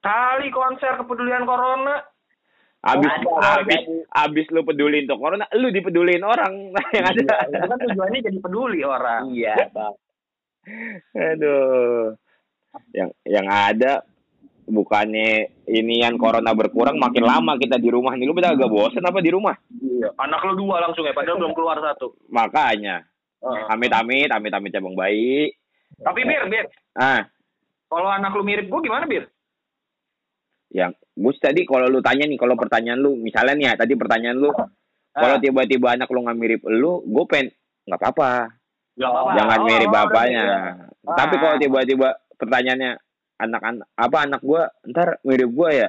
Kali 0.00 0.48
konser 0.50 0.98
kepedulian 0.98 1.44
corona. 1.44 2.02
Abis 2.84 3.08
Ada, 3.08 3.28
ada, 3.30 3.52
abis 3.64 3.80
abis 4.12 4.46
lu 4.52 4.60
pedulin 4.60 5.08
untuk 5.08 5.16
corona, 5.16 5.48
lu 5.56 5.72
dipedulin 5.72 6.20
orang 6.20 6.52
yang 6.96 7.06
ada. 7.08 7.36
Itu 7.48 7.64
kan 7.64 7.78
tujuannya 7.80 8.20
jadi 8.20 8.38
peduli 8.40 8.80
orang. 8.84 9.32
Iya, 9.32 9.72
Bang. 9.72 9.96
Aduh. 11.16 12.12
Yang 12.90 13.10
yang 13.24 13.46
ada 13.46 14.02
bukannya 14.64 15.30
inian 15.66 16.16
corona 16.16 16.50
berkurang 16.50 16.96
makin 16.96 17.22
lama 17.22 17.54
kita 17.54 17.76
di 17.76 17.92
rumah 17.92 18.16
nih 18.16 18.24
lu 18.24 18.32
udah 18.32 18.52
agak 18.52 18.66
bosen 18.66 19.04
apa 19.04 19.20
di 19.20 19.30
rumah? 19.30 19.54
Iya. 19.70 20.08
Anak 20.16 20.40
lu 20.44 20.56
dua 20.56 20.80
langsung 20.80 21.04
ya, 21.04 21.12
padahal 21.12 21.36
belum 21.36 21.52
keluar 21.52 21.76
satu. 21.78 22.16
Makanya 22.28 23.04
Heeh. 23.40 23.64
amit 23.68 23.92
amit 23.92 24.28
amit 24.28 24.50
amit 24.50 24.72
cabang 24.72 24.96
bayi. 24.96 25.52
Tapi 25.94 26.20
bir, 26.24 26.42
bir, 26.48 26.64
Ah, 26.92 27.28
kalau 27.86 28.08
anak 28.08 28.32
lu 28.32 28.42
mirip 28.42 28.66
gua 28.66 28.80
gimana 28.80 29.04
bir? 29.04 29.28
yang 30.70 30.90
Gus 31.14 31.38
tadi 31.38 31.62
kalau 31.62 31.86
lu 31.86 32.02
tanya 32.02 32.26
nih 32.26 32.34
kalau 32.34 32.58
pertanyaan 32.58 32.98
lu 32.98 33.14
misalnya 33.14 33.54
nih 33.54 33.66
ya 33.70 33.74
tadi 33.78 33.94
pertanyaan 33.94 34.34
lu 34.34 34.50
kalau 35.14 35.36
Ah. 35.36 35.38
tiba-tiba 35.38 35.94
anak 35.94 36.10
lu 36.10 36.26
nggak 36.26 36.34
mirip 36.34 36.60
lu, 36.66 36.98
gue 37.06 37.24
pengen 37.30 37.54
nggak 37.86 38.00
apa-apa. 38.00 38.50
Gak 38.94 39.06
apa-apa. 39.06 39.30
jangan 39.38 39.58
Oh, 39.60 39.66
mirip 39.68 39.88
bapaknya. 39.88 40.42
udah 40.42 41.14
Tapi 41.14 41.34
Ah. 41.36 41.40
kalau 41.40 41.56
tiba-tiba 41.60 42.08
pertanyaannya 42.38 43.02
anak-anak 43.38 43.86
apa 43.98 44.16
anak 44.22 44.40
gua 44.42 44.70
ntar 44.86 45.18
mirip 45.26 45.50
gua 45.50 45.70
ya? 45.72 45.88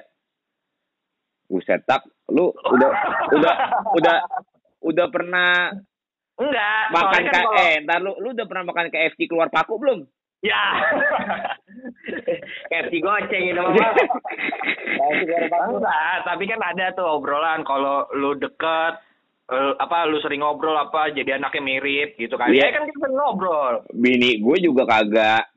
Buset 1.46 1.86
tak, 1.86 2.02
lu 2.34 2.50
udah 2.50 2.92
udah 3.38 3.56
udah 3.94 4.18
udah 4.82 5.08
pernah 5.14 5.70
Enggak, 6.36 6.84
makan 6.92 7.22
kan 7.22 7.32
ke 7.32 7.38
kalau... 7.38 7.62
eh 7.62 7.74
ntar 7.86 8.00
lu 8.02 8.12
lu 8.18 8.34
udah 8.34 8.46
pernah 8.50 8.66
makan 8.68 8.90
KFC 8.90 9.30
keluar 9.30 9.54
paku 9.54 9.78
belum? 9.78 10.00
Ya. 10.42 10.58
KFC 12.70 12.94
goceng 13.00 13.44
itu 13.46 13.62
mah. 13.62 13.94
Enggak, 15.70 16.18
tapi 16.26 16.44
kan 16.50 16.60
ada 16.66 16.92
tuh 16.98 17.08
obrolan 17.08 17.62
kalau 17.62 18.10
lu 18.18 18.34
deket 18.36 19.00
eh, 19.54 19.74
apa 19.78 20.10
lu 20.10 20.18
sering 20.20 20.42
ngobrol 20.42 20.76
apa 20.76 21.14
jadi 21.14 21.38
anaknya 21.38 21.62
mirip 21.62 22.18
gitu 22.18 22.36
kan. 22.36 22.50
Iya. 22.50 22.68
Ya 22.68 22.74
kan 22.74 22.90
kita 22.90 23.08
ngobrol. 23.14 23.86
Bini 23.94 24.42
gue 24.42 24.58
juga 24.60 24.90
kagak 24.90 25.46
Gak 25.46 25.55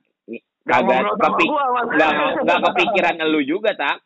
kagak 0.68 1.00
Mas. 1.00 1.16
nggak 1.90 2.10
nggak 2.38 2.60
kepikiran 2.62 3.14
lu 3.26 3.40
juga 3.42 3.70
tak 3.72 3.96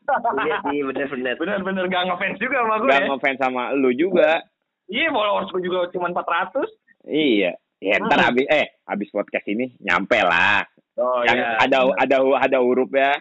Iya 0.40 0.57
sih, 0.64 0.78
bener-bener. 0.81 1.35
Bener-bener 1.35 1.85
gak 1.87 2.02
ngefans 2.07 2.38
juga 2.38 2.57
sama 2.59 2.75
gue 2.76 2.87
nggak 2.87 3.00
ya. 3.00 3.09
ngefans 3.09 3.38
sama 3.38 3.62
lu 3.73 3.90
juga 3.92 4.31
Iya, 4.87 5.09
followers 5.09 5.49
gue 5.50 5.62
juga 5.62 5.78
cuma 5.90 6.07
400. 6.09 6.69
iya 7.04 7.52
ya 7.76 7.99
ntar 7.99 8.14
Hmm. 8.16 8.31
abis 8.31 8.47
eh 8.47 8.66
abis 8.85 9.09
podcast 9.11 9.47
ini 9.47 9.75
nyampe 9.78 10.14
lah 10.16 10.62
Oh 10.95 11.25
yang 11.25 11.40
ada 11.59 11.88
ada 11.97 12.16
ada 12.38 12.59
huruf 12.59 12.90
ya 12.90 13.16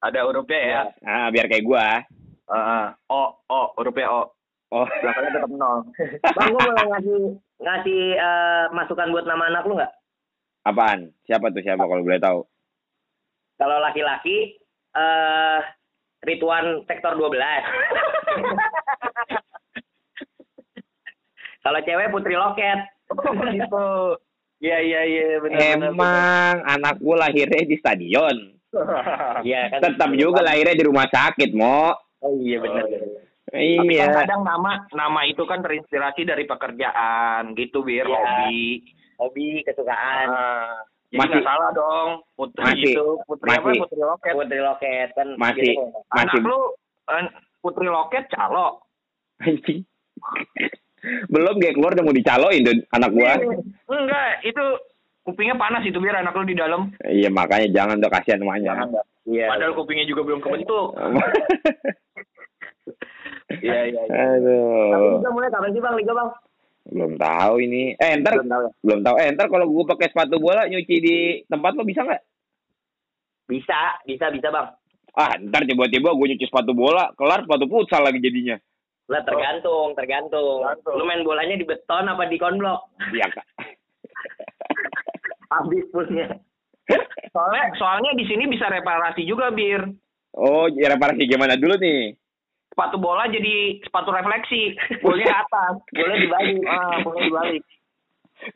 Ada 0.00 0.20
hurufnya 0.22 0.60
ya. 0.60 0.82
ah 1.02 1.26
biar 1.28 1.46
kayak 1.46 1.62
gua 1.62 2.02
Heeh. 2.44 2.84
O, 3.08 3.22
O, 3.46 3.60
hurufnya 3.72 4.10
O. 4.10 4.22
oh 4.70 4.86
Belakangnya 4.98 5.30
tetap 5.32 5.50
nol. 5.50 5.78
Bang, 6.36 6.48
gua 6.50 6.60
boleh 6.66 6.86
ngasih 6.90 7.20
ngasih 7.58 8.00
eh, 8.12 8.64
masukan 8.70 9.08
buat 9.08 9.24
nama 9.24 9.48
anak 9.48 9.64
lu 9.64 9.74
nggak? 9.74 9.92
apaan 10.62 11.10
siapa 11.22 11.48
tuh 11.48 11.58
siapa 11.58 11.82
kalau 11.82 12.02
boleh 12.02 12.18
tahu 12.18 12.46
Kalau 13.62 13.78
laki-laki, 13.78 14.58
eh 14.92 15.60
Rituan 16.20 16.82
sektor 16.82 17.14
12. 17.14 17.30
Kalau 21.62 21.78
cewek 21.80 22.10
Putri 22.10 22.34
Loket. 22.34 22.78
gitu. 23.54 24.18
Iya, 24.58 24.78
iya, 24.78 25.00
iya, 25.04 25.26
benar 25.38 25.90
emang 25.90 26.54
anak 26.64 26.94
gua 26.98 27.26
lahirnya 27.26 27.66
di 27.66 27.74
stadion 27.76 28.54
Iya 29.42 29.68
kan. 29.68 29.78
tetap 29.82 30.14
juga 30.14 30.38
lahirnya 30.38 30.78
di 30.78 30.86
rumah 30.86 31.10
sakit 31.10 31.50
mo 31.50 31.90
Oh 32.22 32.38
iya 32.38 32.62
benar. 32.62 32.86
Tapi 32.86 33.02
kan 33.50 33.82
iya 33.82 34.06
kadang 34.16 34.46
nama 34.46 34.86
nama 34.94 35.20
itu 35.26 35.42
kan 35.42 35.58
terinspirasi 35.60 36.22
dari 36.22 36.46
pekerjaan 36.46 37.58
gitu 37.58 37.82
bir 37.82 38.06
Iya. 38.06 38.14
hobi. 38.14 38.86
Hobi, 39.18 39.46
kesukaan. 39.62 40.26
Ah, 40.30 40.78
jadi 41.12 41.18
Masih- 41.18 41.32
nggak 41.34 41.44
salah 41.46 41.70
dong 41.70 42.08
putri 42.32 42.62
Masih- 42.64 42.94
itu 42.94 43.04
putri 43.22 43.48
apa 43.52 43.60
masih- 43.62 43.82
putri 43.84 44.00
loket. 44.00 44.32
Putri 44.32 44.58
Loket 44.58 45.08
kan. 45.12 45.28
Masih- 45.36 45.76
gitu. 45.76 45.84
Anak 46.08 46.24
masih 46.24 46.40
lu 46.42 46.60
eh, 47.04 47.24
putri 47.60 47.86
loket 47.86 48.24
calo. 48.28 48.66
anjing 49.38 49.80
belum 51.28 51.58
dia 51.58 51.72
keluar 51.72 51.92
udah 51.92 52.04
mau 52.04 52.14
dicaloin 52.14 52.62
tuh 52.62 52.78
anak 52.88 53.10
gua 53.10 53.34
Enggak, 53.90 54.28
itu 54.40 54.64
kupingnya 55.22 55.54
panas 55.54 55.82
itu 55.82 55.98
biar 55.98 56.16
anak 56.16 56.32
lu 56.32 56.46
di 56.46 56.54
dalam. 56.54 56.94
iya 57.04 57.26
makanya 57.28 57.68
jangan 57.68 57.98
udah 57.98 58.10
kasihan 58.10 58.38
namanya 58.38 58.72
Iya. 59.22 59.46
Padahal 59.48 59.74
kupingnya 59.74 60.02
juga 60.04 60.22
belum 60.24 60.40
kebentuk. 60.40 60.94
Iya 63.52 63.78
iya. 63.86 64.02
iya. 64.02 64.02
Tapi 64.02 64.16
aduh 64.40 65.18
Liga 65.18 65.30
mulai 65.30 65.50
kapan 65.50 65.70
sih 65.70 65.82
Bang 65.82 65.94
Liga 65.94 66.12
Bang? 66.12 66.28
Belum 66.92 67.12
tahu 67.16 67.52
ini 67.58 67.96
eh 67.96 68.10
ntar 68.20 68.36
Belum 68.36 68.48
tahu 68.48 68.62
belum 68.84 68.98
tahu 69.02 69.14
eh 69.16 69.26
ntar 69.32 69.46
kalau 69.48 69.64
gua 69.66 69.84
pakai 69.90 70.12
sepatu 70.12 70.36
bola 70.36 70.68
nyuci 70.68 70.94
di 70.98 71.16
tempat 71.44 71.72
lo 71.72 71.82
bisa 71.82 72.04
nggak 72.04 72.22
Bisa, 73.42 73.98
bisa, 74.04 74.28
bisa 74.28 74.48
Bang. 74.48 74.68
ah 75.12 75.32
ntar 75.40 75.62
tiba-tiba 75.64 76.08
gue 76.10 76.26
nyuci 76.28 76.46
sepatu 76.46 76.72
bola 76.72 77.10
kelar 77.14 77.42
sepatu 77.42 77.64
futsal 77.66 78.00
lagi 78.00 78.18
jadinya 78.18 78.56
Lah 79.10 79.18
tergantung, 79.26 79.92
tergantung. 79.92 80.62
Tergantung. 80.62 80.94
Lu 80.94 81.04
main 81.04 81.20
bolanya 81.20 81.52
di 81.52 81.66
beton 81.66 82.06
apa 82.06 82.22
di 82.24 82.38
konblok? 82.38 82.86
iya 83.10 83.26
kak 83.28 83.42
Habis 85.52 85.84
fullnya. 85.92 86.26
Soalnya 87.34 87.62
soalnya 87.76 88.10
di 88.14 88.24
sini 88.24 88.46
bisa 88.46 88.68
reparasi 88.68 89.24
juga 89.24 89.50
bir. 89.50 89.80
oh 90.32 90.68
ya 90.72 90.88
reparasi 90.88 91.26
gimana 91.26 91.56
dulu 91.56 91.76
nih 91.76 92.14
Sepatu 92.72 92.96
bola 92.96 93.28
jadi 93.28 93.84
sepatu 93.84 94.08
refleksi. 94.08 94.72
Bolanya 95.04 95.44
atas. 95.44 95.76
Boleh 95.92 96.16
dibalik. 96.24 96.60
Ah, 96.64 96.96
boleh 97.04 97.22
dibalik. 97.28 97.64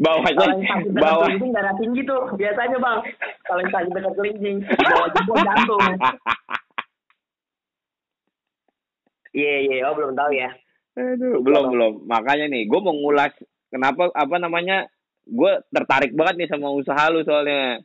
bawahnya 0.02 0.50
bawah 0.99 1.30
kelingking 1.30 1.54
darah 1.54 1.70
tinggi 1.78 2.02
tuh 2.02 2.26
biasanya 2.35 2.75
bang. 2.75 2.99
Kalau 3.46 3.61
yang 3.62 3.70
sakit 3.70 3.90
dekat 3.94 4.14
kelingking 4.18 4.56
bawa 4.90 5.06
jempol 5.14 5.37
jantung. 5.46 5.85
Iya 9.30 9.54
iya, 9.62 9.87
oh 9.87 9.94
belum 9.94 10.18
tahu 10.18 10.30
ya. 10.35 10.50
Aduh, 10.96 11.38
belum 11.44 11.64
belum. 11.70 11.92
Makanya 12.08 12.50
nih, 12.50 12.66
gue 12.66 12.80
mau 12.82 12.96
ngulas 12.99 13.30
kenapa 13.70 14.11
apa 14.11 14.37
namanya? 14.42 14.90
Gue 15.23 15.61
tertarik 15.70 16.16
banget 16.18 16.35
nih 16.40 16.49
sama 16.50 16.73
usaha 16.73 17.06
lu 17.12 17.23
soalnya. 17.23 17.78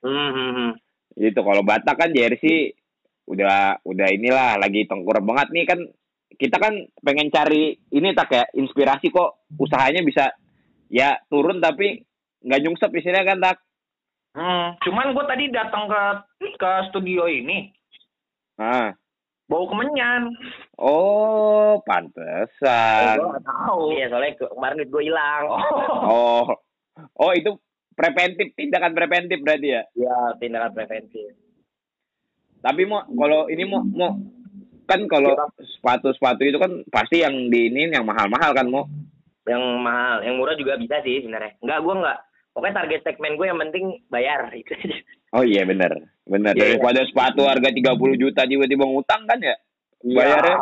Hmm, 0.00 0.30
hmm. 0.32 0.70
Gitu 1.20 1.40
kalau 1.42 1.60
Batak 1.66 2.00
kan 2.00 2.16
jersey 2.16 2.72
udah 3.32 3.80
udah 3.82 4.08
inilah 4.12 4.60
lagi 4.60 4.84
tengkurap 4.84 5.24
banget. 5.24 5.48
Nih 5.56 5.64
kan 5.64 5.80
kita 6.36 6.56
kan 6.60 6.74
pengen 7.00 7.32
cari 7.32 7.76
ini 7.88 8.12
tak 8.12 8.28
ya 8.30 8.44
inspirasi 8.52 9.08
kok. 9.08 9.48
Usahanya 9.56 10.04
bisa 10.04 10.32
ya 10.92 11.16
turun 11.32 11.64
tapi 11.64 12.04
nggak 12.44 12.60
nyungsep 12.60 12.92
istilahnya 12.92 13.24
kan 13.24 13.38
tak? 13.40 13.56
Hmm, 14.32 14.76
cuman 14.80 15.12
gue 15.12 15.24
tadi 15.28 15.44
datang 15.52 15.88
ke 15.88 16.02
ke 16.56 16.70
studio 16.88 17.28
ini. 17.28 17.68
Ah. 18.56 18.92
Bau 19.48 19.68
kemenyan. 19.68 20.32
oh 20.80 21.76
pantesan. 21.84 23.20
Gue 23.20 23.28
nggak 23.36 23.44
tahu. 23.44 23.80
Iya 23.92 24.06
soalnya 24.08 24.32
ke- 24.40 24.52
kemarin 24.52 24.76
duit 24.80 24.90
gue 24.92 25.02
hilang. 25.12 25.44
oh. 26.08 26.48
Oh 27.16 27.32
itu 27.32 27.56
preventif 27.92 28.56
tindakan 28.56 28.96
preventif 28.96 29.40
berarti 29.44 29.68
ya? 29.76 29.82
Iya 29.92 30.16
tindakan 30.40 30.72
preventif. 30.72 31.41
Tapi 32.62 32.82
mau 32.86 33.02
kalau 33.10 33.50
ini 33.50 33.66
mau 33.66 33.82
mau 33.82 34.14
kan 34.86 35.02
kalau 35.10 35.34
sepatu-sepatu 35.58 36.42
itu 36.46 36.58
kan 36.62 36.82
pasti 36.90 37.22
yang 37.22 37.50
di 37.50 37.70
ini 37.70 37.90
yang 37.90 38.06
mahal-mahal 38.06 38.54
kan 38.54 38.66
mau. 38.70 38.86
Yang 39.42 39.62
mahal, 39.82 40.22
yang 40.22 40.38
murah 40.38 40.54
juga 40.54 40.78
bisa 40.78 41.02
sih 41.02 41.18
sebenarnya. 41.26 41.58
Enggak, 41.58 41.82
gue 41.82 41.94
enggak. 41.98 42.18
Pokoknya 42.52 42.76
target 42.84 43.00
segmen 43.02 43.34
gue 43.34 43.46
yang 43.48 43.58
penting 43.58 43.84
bayar 44.06 44.46
itu 44.60 44.70
aja. 44.78 44.98
Oh 45.32 45.42
iya 45.42 45.66
bener. 45.66 46.06
Bener. 46.28 46.54
Iya, 46.54 46.78
Daripada 46.78 47.02
sepatu 47.08 47.42
harga 47.48 47.72
30 47.72 48.22
juta 48.22 48.46
tiba-tiba 48.46 48.84
ngutang 48.86 49.26
kan 49.26 49.38
ya? 49.42 49.56
Bayarnya. 50.04 50.58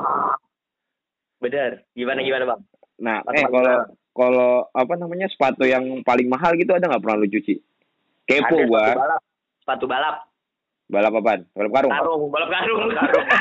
Bener. 1.43 1.71
Gimana 1.93 2.21
gimana 2.25 2.45
bang? 2.55 2.61
Nah, 3.01 3.17
Sepatu 3.25 3.37
eh 3.37 3.45
kalau 3.49 3.77
kalau 4.11 4.53
apa 4.77 4.95
namanya 4.97 5.27
sepatu 5.33 5.65
yang 5.65 6.05
paling 6.05 6.29
mahal 6.29 6.53
gitu 6.57 6.73
ada 6.77 6.87
nggak 6.89 7.03
pernah 7.03 7.19
lu 7.21 7.29
cuci? 7.29 7.55
Kepo 8.29 8.57
Ada 8.57 8.69
gua. 8.69 8.85
sepatu 8.85 9.01
balap. 9.01 9.21
Sepatu 9.61 9.85
balap. 9.91 10.17
Balap 10.91 11.15
apaan? 11.15 11.41
Balap 11.55 11.71
karung. 11.73 11.93
Karung. 11.93 12.23
Balap 12.29 12.51
karung. 12.51 12.81
Karung. 12.91 13.27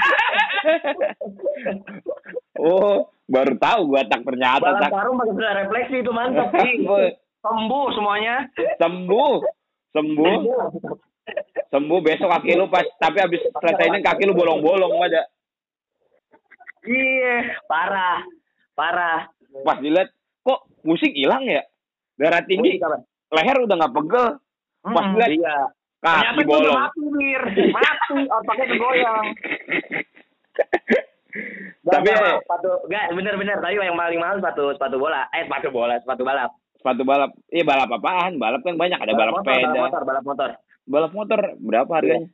Oh, 2.59 3.07
baru 3.23 3.55
tahu 3.55 3.81
gua 3.87 4.03
tak 4.03 4.19
ternyata 4.21 4.59
balap 4.61 4.81
tak. 4.81 4.91
karung 4.91 5.15
pakai 5.15 5.55
refleksi 5.57 5.95
itu 6.03 6.11
mantap. 6.11 6.51
Oh, 6.85 6.99
Sembuh 7.39 7.85
semuanya. 7.95 8.35
sembuh. 8.75 9.33
Sembuh. 9.95 10.39
Sembuh 11.69 11.99
besok 12.01 12.27
kaki 12.27 12.51
lu 12.53 12.67
pas 12.67 12.83
tapi 12.99 13.17
habis 13.17 13.39
selesainya 13.49 14.03
kaki 14.03 14.27
lu 14.27 14.35
bolong-bolong 14.35 14.91
ada. 14.99 15.23
Iya. 16.83 17.55
Parah. 17.63 18.27
Parah. 18.75 19.31
Pas 19.63 19.79
dilihat 19.79 20.11
kok 20.41 20.67
musik 20.83 21.15
hilang 21.15 21.47
ya? 21.47 21.63
Darah 22.13 22.43
tinggi, 22.43 22.75
Musik 22.75 22.83
apa? 22.83 22.97
leher 23.31 23.57
udah 23.57 23.75
nggak 23.77 23.93
pegel. 23.95 24.25
Pas 24.83 24.99
Hmm. 24.99 25.11
dilihat 25.15 25.31
Iya. 25.31 25.57
Kaki 25.99 26.47
bolong. 26.47 26.79
mati, 26.79 27.01
Bir. 27.11 27.43
Mati, 27.75 28.15
otaknya 28.31 28.65
kegoyang. 28.71 29.25
Tapi 31.79 32.09
Gak, 32.09 32.19
eh, 32.23 32.37
sepatu 32.39 32.71
enggak 32.87 33.05
bener-bener 33.15 33.57
tadi 33.59 33.75
yang 33.77 33.99
paling 33.99 34.19
mahal 34.19 34.37
sepatu 34.39 34.63
sepatu 34.75 34.95
bola. 34.97 35.27
Eh 35.35 35.43
sepatu 35.45 35.69
bola, 35.71 35.95
sepatu 35.99 36.23
balap. 36.23 36.51
sepatu 36.79 37.03
balap. 37.03 37.31
Iya 37.51 37.63
balap 37.67 37.89
apaan? 37.91 38.39
Balap 38.39 38.63
kan 38.63 38.79
banyak 38.79 38.99
ada 39.03 39.11
balap, 39.11 39.33
motor, 39.35 39.51
sepeda. 39.51 39.67
balap 39.67 39.83
motor, 39.83 40.01
balap 40.07 40.23
motor. 40.23 40.49
Balap 40.87 41.11
motor 41.11 41.39
berapa 41.59 41.91
harganya? 41.91 42.29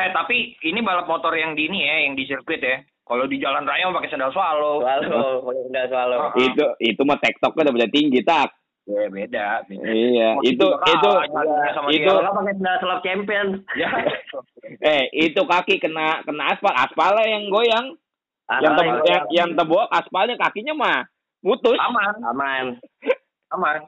Eh, 0.00 0.10
tapi 0.16 0.56
ini 0.64 0.80
balap 0.80 1.04
motor 1.04 1.36
yang 1.36 1.52
di 1.52 1.68
ini 1.68 1.84
ya, 1.84 1.96
yang 2.08 2.16
di 2.16 2.24
sirkuit 2.24 2.64
ya. 2.64 2.80
Kalau 3.04 3.28
di 3.28 3.36
jalan 3.36 3.68
raya 3.68 3.90
mau 3.90 4.00
pakai 4.00 4.10
sandal 4.16 4.32
swallow. 4.32 4.80
Swallow, 4.80 5.44
pakai 5.44 5.62
sendal 5.68 5.86
swallow. 5.92 6.18
Oh. 6.24 6.32
Itu 6.40 6.64
itu 6.80 7.02
mah 7.04 7.20
TikTok 7.20 7.52
udah 7.52 7.74
beda 7.74 7.88
tinggi 7.92 8.24
tak. 8.24 8.48
Ya, 8.88 9.06
beda. 9.06 9.46
beda. 9.68 9.86
Iya, 9.86 10.28
itu 10.40 10.66
itu 10.66 10.66
kalah 10.66 11.26
jalannya 11.28 11.70
sama 11.76 11.88
itu- 11.92 12.00
dia. 12.00 12.16
Nggak 12.16 12.34
pakai 12.34 12.54
selop 12.80 13.00
champion. 13.04 13.46
Ya. 13.76 13.88
eh 14.92 15.02
itu 15.12 15.40
kaki 15.40 15.76
kena 15.78 16.24
kena 16.24 16.44
aspal, 16.50 16.72
aspalnya 16.72 17.26
yang 17.28 17.44
goyang. 17.48 17.86
yang 18.50 18.74
Asal 18.74 18.82
tem, 18.82 18.86
yang- 18.88 19.04
yang, 19.06 19.24
yang 19.30 19.50
tebok 19.54 19.86
aspalnya 19.88 20.34
kakinya 20.34 20.74
mah 20.74 20.98
putus. 21.38 21.78
Aman, 21.78 22.14
aman. 22.24 22.64
aman. 23.52 23.78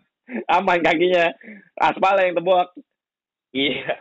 Aman 0.46 0.78
kakinya. 0.80 1.34
Aspalnya 1.75 2.30
yang 2.30 2.37
tebok. 2.38 2.70
Iya. 3.50 3.99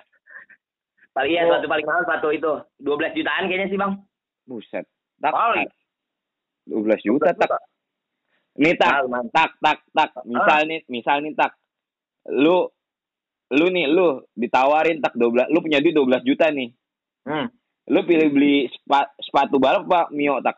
Paling 1.11 1.31
iya 1.33 1.43
Oh. 1.43 1.47
sepatu 1.49 1.67
paling 1.67 1.83
mahal 1.83 2.01
sepatu 2.05 2.27
itu 2.29 2.51
12 2.79 3.11
jutaan 3.11 3.49
kayaknya 3.49 3.67
sih 3.67 3.79
bang. 3.79 3.93
Buset. 4.45 4.85
Tak. 5.17 5.33
Kali. 5.33 5.65
12 6.69 7.01
juta 7.01 7.33
tak. 7.33 7.51
Nih 8.59 8.75
tak, 8.75 9.07
tak, 9.31 9.55
tak, 9.63 9.79
tak. 9.95 10.09
Misal 10.27 10.67
nih, 10.67 10.83
misal 10.91 11.23
nih 11.23 11.31
tak. 11.35 11.55
Lu 12.27 12.67
lu 13.51 13.67
nih 13.67 13.87
lu 13.87 14.23
ditawarin 14.35 15.03
tak 15.03 15.15
12 15.15 15.51
lu 15.51 15.59
punya 15.59 15.83
duit 15.83 15.95
12 15.95 16.27
juta 16.27 16.47
nih. 16.51 16.71
Hmm. 17.27 17.47
Lu 17.91 18.07
pilih 18.07 18.31
beli 18.31 18.71
sepa- 18.71 19.11
sepatu 19.19 19.59
balap 19.59 19.83
apa 19.87 20.07
Mio 20.15 20.39
tak? 20.39 20.55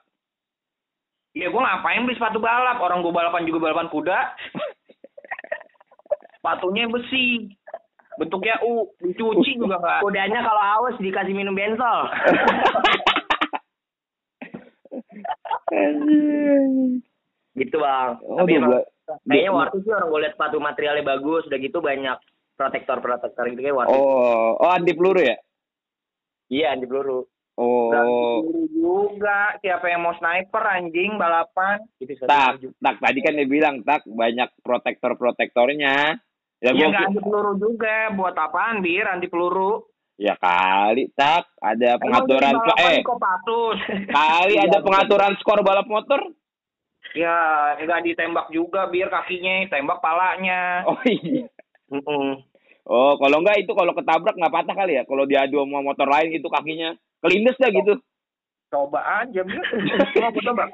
Ya 1.33 1.49
gue 1.49 1.57
ngapain 1.57 2.05
beli 2.05 2.17
sepatu 2.17 2.37
balap? 2.37 2.77
Orang 2.77 3.01
gue 3.01 3.09
balapan 3.09 3.49
juga 3.49 3.69
balapan 3.69 3.89
kuda. 3.89 4.19
Sepatunya 6.37 6.85
besi. 6.85 7.49
Bentuknya 8.21 8.61
U. 8.61 8.93
Dicuci 9.01 9.57
juga 9.57 9.81
nggak. 9.81 10.05
Kudanya 10.05 10.45
kalau 10.45 10.61
haus 10.61 10.95
dikasih 11.01 11.33
minum 11.33 11.57
bensol. 11.57 12.05
gitu 17.53 17.77
bang. 17.81 18.09
Oh, 18.25 18.41
Tapi 18.41 18.51
emang 18.57 18.71
12. 18.81 19.29
kayaknya 19.29 19.51
waktu 19.53 19.77
sih 19.83 19.91
orang 19.93 20.07
gue 20.09 20.19
lihat 20.25 20.33
sepatu 20.37 20.57
materialnya 20.57 21.05
bagus, 21.05 21.43
udah 21.45 21.59
gitu 21.59 21.77
banyak 21.79 22.17
protektor-protektor 22.57 23.43
gitu 23.53 23.61
kayak 23.61 23.77
waktu. 23.77 23.93
Oh, 23.93 24.57
oh 24.57 24.69
anti 24.69 24.93
peluru 24.93 25.21
ya? 25.21 25.37
Iya 26.49 26.77
di 26.77 26.85
peluru. 26.85 27.25
Oh, 27.53 27.93
Peluru 27.93 28.65
juga. 28.73 29.53
Siapa 29.61 29.85
yang 29.85 30.01
mau 30.01 30.17
sniper 30.17 30.63
anjing 30.73 31.21
balapan? 31.21 31.85
Itu 32.01 32.17
tak, 32.25 32.57
baju. 32.57 32.67
tak 32.81 32.95
tadi 32.97 33.19
kan 33.21 33.33
dia 33.37 33.45
bilang 33.45 33.75
tak 33.85 34.01
banyak 34.09 34.49
protektor-protektornya. 34.65 36.17
Ya 36.57 36.71
Ya 36.73 36.73
gua 36.73 36.87
nggak 36.89 37.05
anti 37.13 37.21
peluru 37.21 37.51
juga. 37.61 38.09
Buat 38.17 38.35
apaan 38.41 38.81
bir 38.81 39.05
anti 39.05 39.29
peluru? 39.29 39.85
ya 40.13 40.37
kali 40.37 41.09
tak 41.17 41.49
ada 41.57 41.97
pengaturan 41.97 42.53
eh 42.77 43.01
kali 44.13 44.55
ada 44.65 44.77
pengaturan 44.85 45.33
skor 45.41 45.65
balap 45.65 45.89
motor. 45.89 46.21
Ya 47.11 47.35
nggak 47.77 48.01
ditembak 48.07 48.47
juga 48.49 48.87
bir 48.87 49.11
kakinya, 49.11 49.67
tembak 49.67 49.99
palanya. 49.99 50.87
Oh 50.87 50.97
iya. 51.03 51.45
Mm-mm. 51.91 52.41
Oh, 52.83 53.15
kalau 53.19 53.43
enggak 53.43 53.63
itu 53.63 53.71
kalau 53.75 53.91
ketabrak 53.91 54.35
nggak 54.35 54.53
patah 54.55 54.75
kali 54.75 54.97
ya. 54.97 55.03
Kalau 55.03 55.23
diadu 55.27 55.61
sama 55.61 55.83
motor 55.83 56.07
lain 56.09 56.35
itu 56.35 56.47
kakinya 56.47 56.95
kelindes 57.19 57.59
dah 57.59 57.69
gitu. 57.69 57.99
Coba 58.73 59.23
aja 59.23 59.41
bir. 59.45 59.61
Coba 60.17 60.39
coba. 60.41 60.65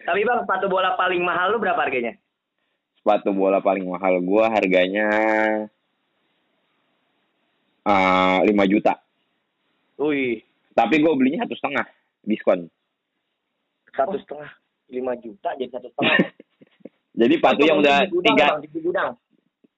Tapi 0.00 0.20
bang 0.24 0.40
sepatu 0.46 0.66
bola 0.70 0.94
paling 0.94 1.20
mahal 1.20 1.52
lu 1.52 1.58
berapa 1.58 1.76
harganya? 1.80 2.14
Sepatu 2.96 3.34
bola 3.34 3.58
paling 3.58 3.84
mahal 3.88 4.20
gua 4.22 4.48
harganya 4.52 5.08
eh 7.84 8.38
5 8.46 8.72
juta. 8.72 8.94
Wih, 10.00 10.40
Tapi 10.72 10.96
gue 10.96 11.12
belinya 11.12 11.44
satu 11.44 11.60
setengah 11.60 11.84
diskon. 12.24 12.72
satu 13.92 14.16
setengah, 14.16 14.48
lima 14.90 15.14
juta 15.16 15.54
jadi 15.54 15.70
satu 15.70 15.88
setengah. 15.92 16.18
Jadi 17.12 17.34
sepatu 17.36 17.62
yang 17.62 17.78
udah 17.78 17.98
gudang, 18.06 18.62
tiga 18.62 18.80
gudang. 18.80 19.10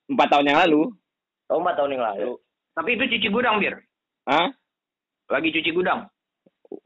empat 0.06 0.28
tahun 0.28 0.46
yang 0.46 0.58
lalu, 0.66 0.82
Oh, 1.48 1.58
empat 1.58 1.74
tahun 1.76 1.92
yang 1.92 2.04
lalu. 2.04 2.30
Tapi 2.72 2.88
itu 2.92 3.04
cuci 3.08 3.28
gudang 3.28 3.56
bir. 3.58 3.74
ah 4.24 4.48
Lagi 5.28 5.48
cuci 5.50 5.70
gudang. 5.70 6.08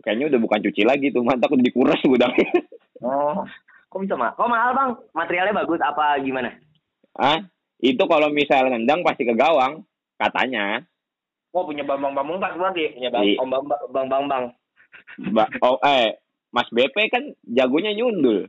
kayaknya 0.02 0.26
udah 0.28 0.40
bukan 0.40 0.60
cuci 0.60 0.82
lagi 0.82 1.10
tuh, 1.10 1.22
mantap 1.22 1.46
udah 1.48 1.62
dikuras 1.62 1.98
gudangnya. 2.02 2.50
Oh, 2.98 3.46
kok 3.86 4.00
bisa 4.00 4.14
mah? 4.14 4.34
Kok 4.34 4.48
mahal 4.48 4.70
bang? 4.72 4.90
Materialnya 5.12 5.54
bagus 5.56 5.78
apa 5.80 6.18
gimana? 6.20 6.50
ah 7.14 7.40
itu 7.78 8.02
kalau 8.02 8.28
misal 8.28 8.66
nendang 8.66 9.00
pasti 9.00 9.22
ke 9.22 9.32
gawang 9.32 9.84
katanya. 10.16 10.82
Oh 11.50 11.64
punya 11.64 11.80
Bambang 11.82 12.12
Pamungkas 12.12 12.52
berarti. 12.54 12.92
Punya 12.92 13.08
bang, 13.08 13.36
om 13.36 13.48
bang, 13.48 13.62
bang, 13.88 14.06
bang, 14.06 14.24
bang. 14.26 14.44
Ba- 15.30 15.52
oh 15.60 15.78
eh 15.82 16.16
Mas 16.50 16.68
BP 16.70 16.96
kan 17.10 17.24
jagonya 17.44 17.92
nyundul. 17.92 18.46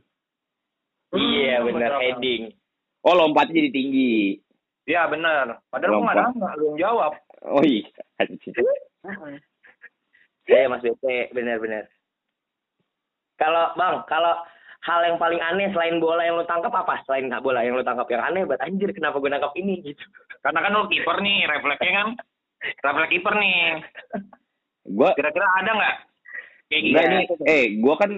Iya 1.12 1.64
Hmm, 1.64 1.72
benar 1.72 1.90
betul. 1.96 2.02
heading. 2.04 2.42
Oh 3.02 3.14
lompatnya 3.16 3.58
jadi 3.64 3.70
tinggi. 3.72 4.38
Iya 4.84 5.08
benar. 5.08 5.60
Padahal 5.68 6.00
gue 6.00 6.04
nggak 6.04 6.16
nanya, 6.16 6.48
belum 6.56 6.74
jawab. 6.76 7.12
Oh 7.48 7.64
iya. 7.64 7.88
Iya 10.48 10.64
Mas 10.64 10.80
BP, 10.80 11.36
benar-benar. 11.36 11.92
Kalau 13.36 13.76
bang, 13.76 14.00
kalau 14.08 14.32
hal 14.80 15.00
yang 15.04 15.20
paling 15.20 15.36
aneh 15.44 15.68
selain 15.76 16.00
bola 16.00 16.24
yang 16.24 16.40
lu 16.40 16.48
tangkap 16.48 16.72
apa? 16.72 17.04
Selain 17.04 17.28
nggak 17.28 17.44
bola 17.44 17.60
yang 17.60 17.76
lu 17.76 17.84
tangkap 17.84 18.08
yang 18.08 18.24
aneh, 18.24 18.48
buat 18.48 18.56
anjir 18.64 18.88
kenapa 18.96 19.20
gue 19.20 19.28
nangkap 19.28 19.52
ini 19.60 19.84
gitu? 19.84 20.00
Karena 20.40 20.64
kan 20.64 20.72
lu 20.72 20.88
kiper 20.88 21.20
nih, 21.20 21.44
refleksnya 21.52 21.92
kan. 21.92 22.08
Refleks 22.58 23.12
kiper 23.12 23.34
nih. 23.36 23.56
Gua 24.88 25.12
Kira-kira 25.14 25.46
ada 25.60 25.70
nggak? 25.76 25.96
Kayak 26.68 26.82
enggak 26.84 27.04
gini. 27.04 27.16
nih, 27.16 27.24
eh 27.46 27.64
gua 27.80 27.94
kan 27.96 28.10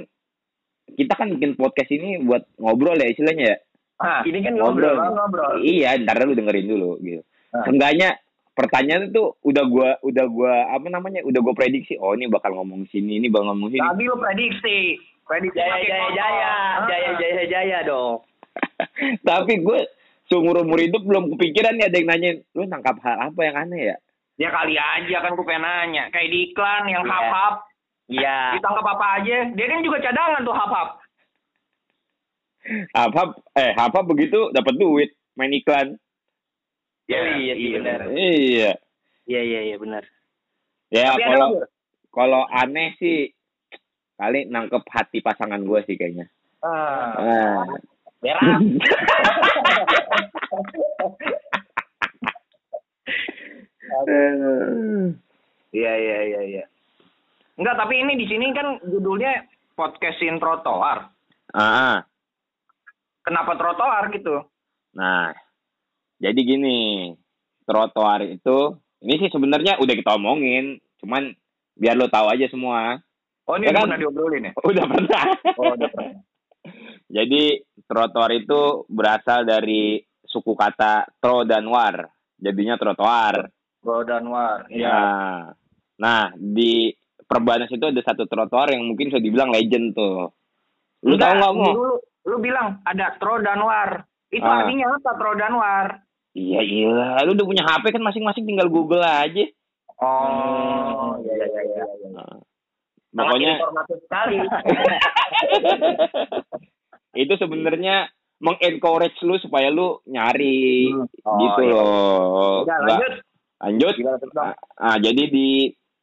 kita 0.91 1.13
kan 1.15 1.29
bikin 1.31 1.55
podcast 1.55 1.87
ini 1.89 2.19
buat 2.21 2.43
ngobrol 2.57 2.95
ya 2.95 3.07
istilahnya 3.07 3.45
ya. 3.47 3.59
Ah, 3.97 4.25
Ini 4.25 4.41
kan 4.41 4.57
Ngobrol. 4.57 4.97
ngobrol. 4.97 5.13
ngobrol. 5.13 5.53
Iya, 5.61 6.01
ntar 6.01 6.25
lu 6.25 6.33
dengerin 6.33 6.67
dulu 6.67 6.91
gitu. 6.99 7.21
Ah. 7.53 7.63
Seenggaknya 7.63 8.17
pertanyaan 8.51 9.07
itu 9.07 9.37
udah 9.41 9.65
gua 9.67 9.89
udah 10.01 10.25
gua 10.27 10.55
apa 10.73 10.89
namanya? 10.89 11.21
Udah 11.23 11.39
gua 11.39 11.53
prediksi. 11.53 11.95
Oh, 11.95 12.13
ini 12.13 12.27
bakal 12.27 12.55
ngomong 12.55 12.89
sini, 12.89 13.21
ini 13.21 13.29
bakal 13.29 13.53
ngomong 13.53 13.71
sini. 13.71 13.79
Tadi 13.79 14.03
lu 14.03 14.17
prediksi. 14.17 14.79
Prediksi 15.23 15.55
Jaya 15.55 15.79
jaya 15.79 16.09
jaya, 16.11 16.43
Ah. 16.43 16.89
jaya 16.89 17.11
jaya 17.15 17.43
jaya 17.47 17.79
dong. 17.85 18.27
Tapi 19.23 19.63
gue 19.63 19.81
seumur 20.27 20.59
umur 20.59 20.81
hidup 20.81 21.07
belum 21.07 21.31
kepikiran 21.31 21.79
nih 21.79 21.87
ada 21.87 21.97
yang 21.97 22.09
nanyain, 22.09 22.37
lu 22.51 22.67
nangkap 22.67 22.99
hal 22.99 23.31
apa 23.31 23.41
yang 23.41 23.55
aneh 23.57 23.95
ya? 23.95 23.97
Ya 24.37 24.49
kali 24.49 24.75
aja 24.75 25.17
kan 25.21 25.31
gue 25.31 25.45
pengen 25.45 25.63
nanya. 25.63 26.11
Kayak 26.11 26.31
di 26.31 26.51
iklan 26.51 26.83
yang 26.89 27.05
Iya. 27.05 27.13
hap-hap. 27.13 27.55
Iya. 28.11 28.59
Ditangkap 28.59 28.87
apa 28.91 29.07
aja. 29.23 29.37
Dia 29.55 29.67
kan 29.71 29.81
juga 29.87 29.99
cadangan 30.03 30.43
tuh 30.43 30.57
hap-hap. 30.59 30.89
Hap-hap, 32.93 33.31
eh 33.57 33.71
hap-hap 33.73 34.05
begitu 34.11 34.51
dapat 34.51 34.75
duit 34.77 35.11
main 35.39 35.55
iklan. 35.55 35.95
Ya, 37.07 37.23
ya 37.23 37.39
iya, 37.39 37.55
iya, 37.55 37.55
iya, 37.55 37.55
iya 37.55 37.79
benar. 37.79 38.01
Iya. 38.11 38.73
Iya, 39.31 39.41
iya, 39.47 39.61
iya, 39.63 39.77
benar. 39.79 40.05
Ya, 40.91 41.15
Tapi 41.15 41.23
kalau 41.23 41.51
kalau 42.11 42.43
aneh 42.51 42.99
sih 42.99 43.31
kali 44.19 44.51
nangkep 44.51 44.83
hati 44.91 45.23
pasangan 45.23 45.63
gue 45.63 45.81
sih 45.87 45.95
kayaknya. 45.95 46.27
Uh, 53.91 54.07
uh. 54.39 55.11
Iya, 55.75 55.93
iya, 55.99 56.19
iya, 56.31 56.41
iya. 56.47 56.65
Berak. 57.61 57.77
Tapi 57.77 57.95
ini 58.01 58.13
di 58.17 58.25
sini 58.25 58.57
kan 58.57 58.81
judulnya 58.89 59.45
podcastin 59.77 60.41
trotoar. 60.41 61.13
Ah, 61.53 61.61
ah. 61.61 61.97
Kenapa 63.21 63.53
trotoar 63.55 64.09
gitu? 64.17 64.49
Nah, 64.97 65.31
jadi 66.17 66.41
gini, 66.41 67.13
trotoar 67.69 68.25
itu 68.25 68.81
ini 69.01 69.15
sih 69.21 69.29
sebenarnya 69.29 69.77
udah 69.77 69.95
kita 69.95 70.17
omongin, 70.17 70.81
cuman 71.05 71.37
biar 71.77 72.01
lo 72.01 72.09
tahu 72.09 72.33
aja 72.33 72.49
semua. 72.49 72.97
Oh 73.45 73.57
ini 73.61 73.69
Ya 73.69 73.77
kan? 73.77 73.89
pernah 73.89 74.01
diobrolin 74.01 74.49
ya? 74.49 74.53
Udah 74.71 74.85
pernah. 74.87 75.23
Oh 75.59 75.75
udah 75.75 75.89
pernah. 75.91 76.17
Jadi 77.17 77.43
trotoar 77.83 78.31
itu 78.31 78.87
berasal 78.87 79.43
dari 79.43 79.99
suku 80.23 80.55
kata 80.55 81.11
tro 81.19 81.43
dan 81.43 81.67
war. 81.67 82.07
Jadinya 82.39 82.79
trotoar. 82.79 83.51
Bro 83.81 84.05
Danwar. 84.05 84.69
Iya. 84.69 84.93
Nah, 84.93 85.41
nah 85.97 86.23
di 86.37 86.93
Perbanas 87.31 87.71
itu 87.71 87.85
ada 87.85 88.03
satu 88.03 88.27
trotoar 88.27 88.75
yang 88.75 88.83
mungkin 88.83 89.07
bisa 89.07 89.23
dibilang 89.23 89.49
legend 89.49 89.95
tuh. 89.95 90.35
Lu 91.01 91.15
tahu 91.15 91.33
nggak 91.33 91.53
mau? 91.55 91.71
Lu, 91.71 91.95
lu 92.27 92.37
bilang 92.39 92.83
ada 92.83 93.15
Tro 93.17 93.39
Danwar. 93.39 94.03
Itu 94.29 94.43
Ah. 94.43 94.67
artinya 94.67 94.91
apa 94.91 95.11
Tro 95.15 95.33
Danwar? 95.33 95.87
Iya 96.31 96.61
iya, 96.61 97.23
lu 97.23 97.33
udah 97.33 97.43
punya 97.45 97.63
HP 97.65 97.91
kan 97.91 98.03
masing-masing 98.03 98.45
tinggal 98.45 98.67
Google 98.67 99.01
aja. 99.01 99.47
Oh, 99.97 101.15
iya 101.21 101.35
iya 101.39 101.61
iya. 101.61 101.85
Nah, 102.11 102.27
Sangat 103.13 103.27
pokoknya 103.29 103.53
informatif 103.57 103.99
sekali. 104.01 104.37
itu 107.17 107.35
sebenarnya 107.37 107.95
mengencourage 108.39 109.19
lu 109.21 109.37
supaya 109.39 109.69
lu 109.69 110.03
nyari 110.05 110.89
Hmm. 110.89 111.07
Oh, 111.23 111.39
gitu 111.39 111.61
iya. 111.61 111.73
loh. 111.73 112.63
Udah 112.63 112.77
Nggak- 112.77 112.87
lanjut. 112.89 113.13
lanjut. 113.61 113.95
Gimana 113.95 114.17
tuh, 114.19 114.31
Bang? 114.33 114.51
Ah, 114.75 114.97
jadi 114.97 115.23
di 115.27 115.49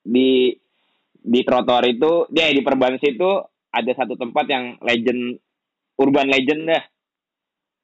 di 0.01 0.55
di 1.27 1.43
trotoar 1.43 1.83
itu, 1.91 2.23
dia 2.31 2.47
di 2.55 2.63
Perbanas 2.63 3.03
itu 3.03 3.43
ada 3.67 3.91
satu 3.91 4.15
tempat 4.15 4.47
yang 4.47 4.79
legend 4.79 5.35
urban 5.99 6.31
legend 6.31 6.71
dah. 6.71 6.83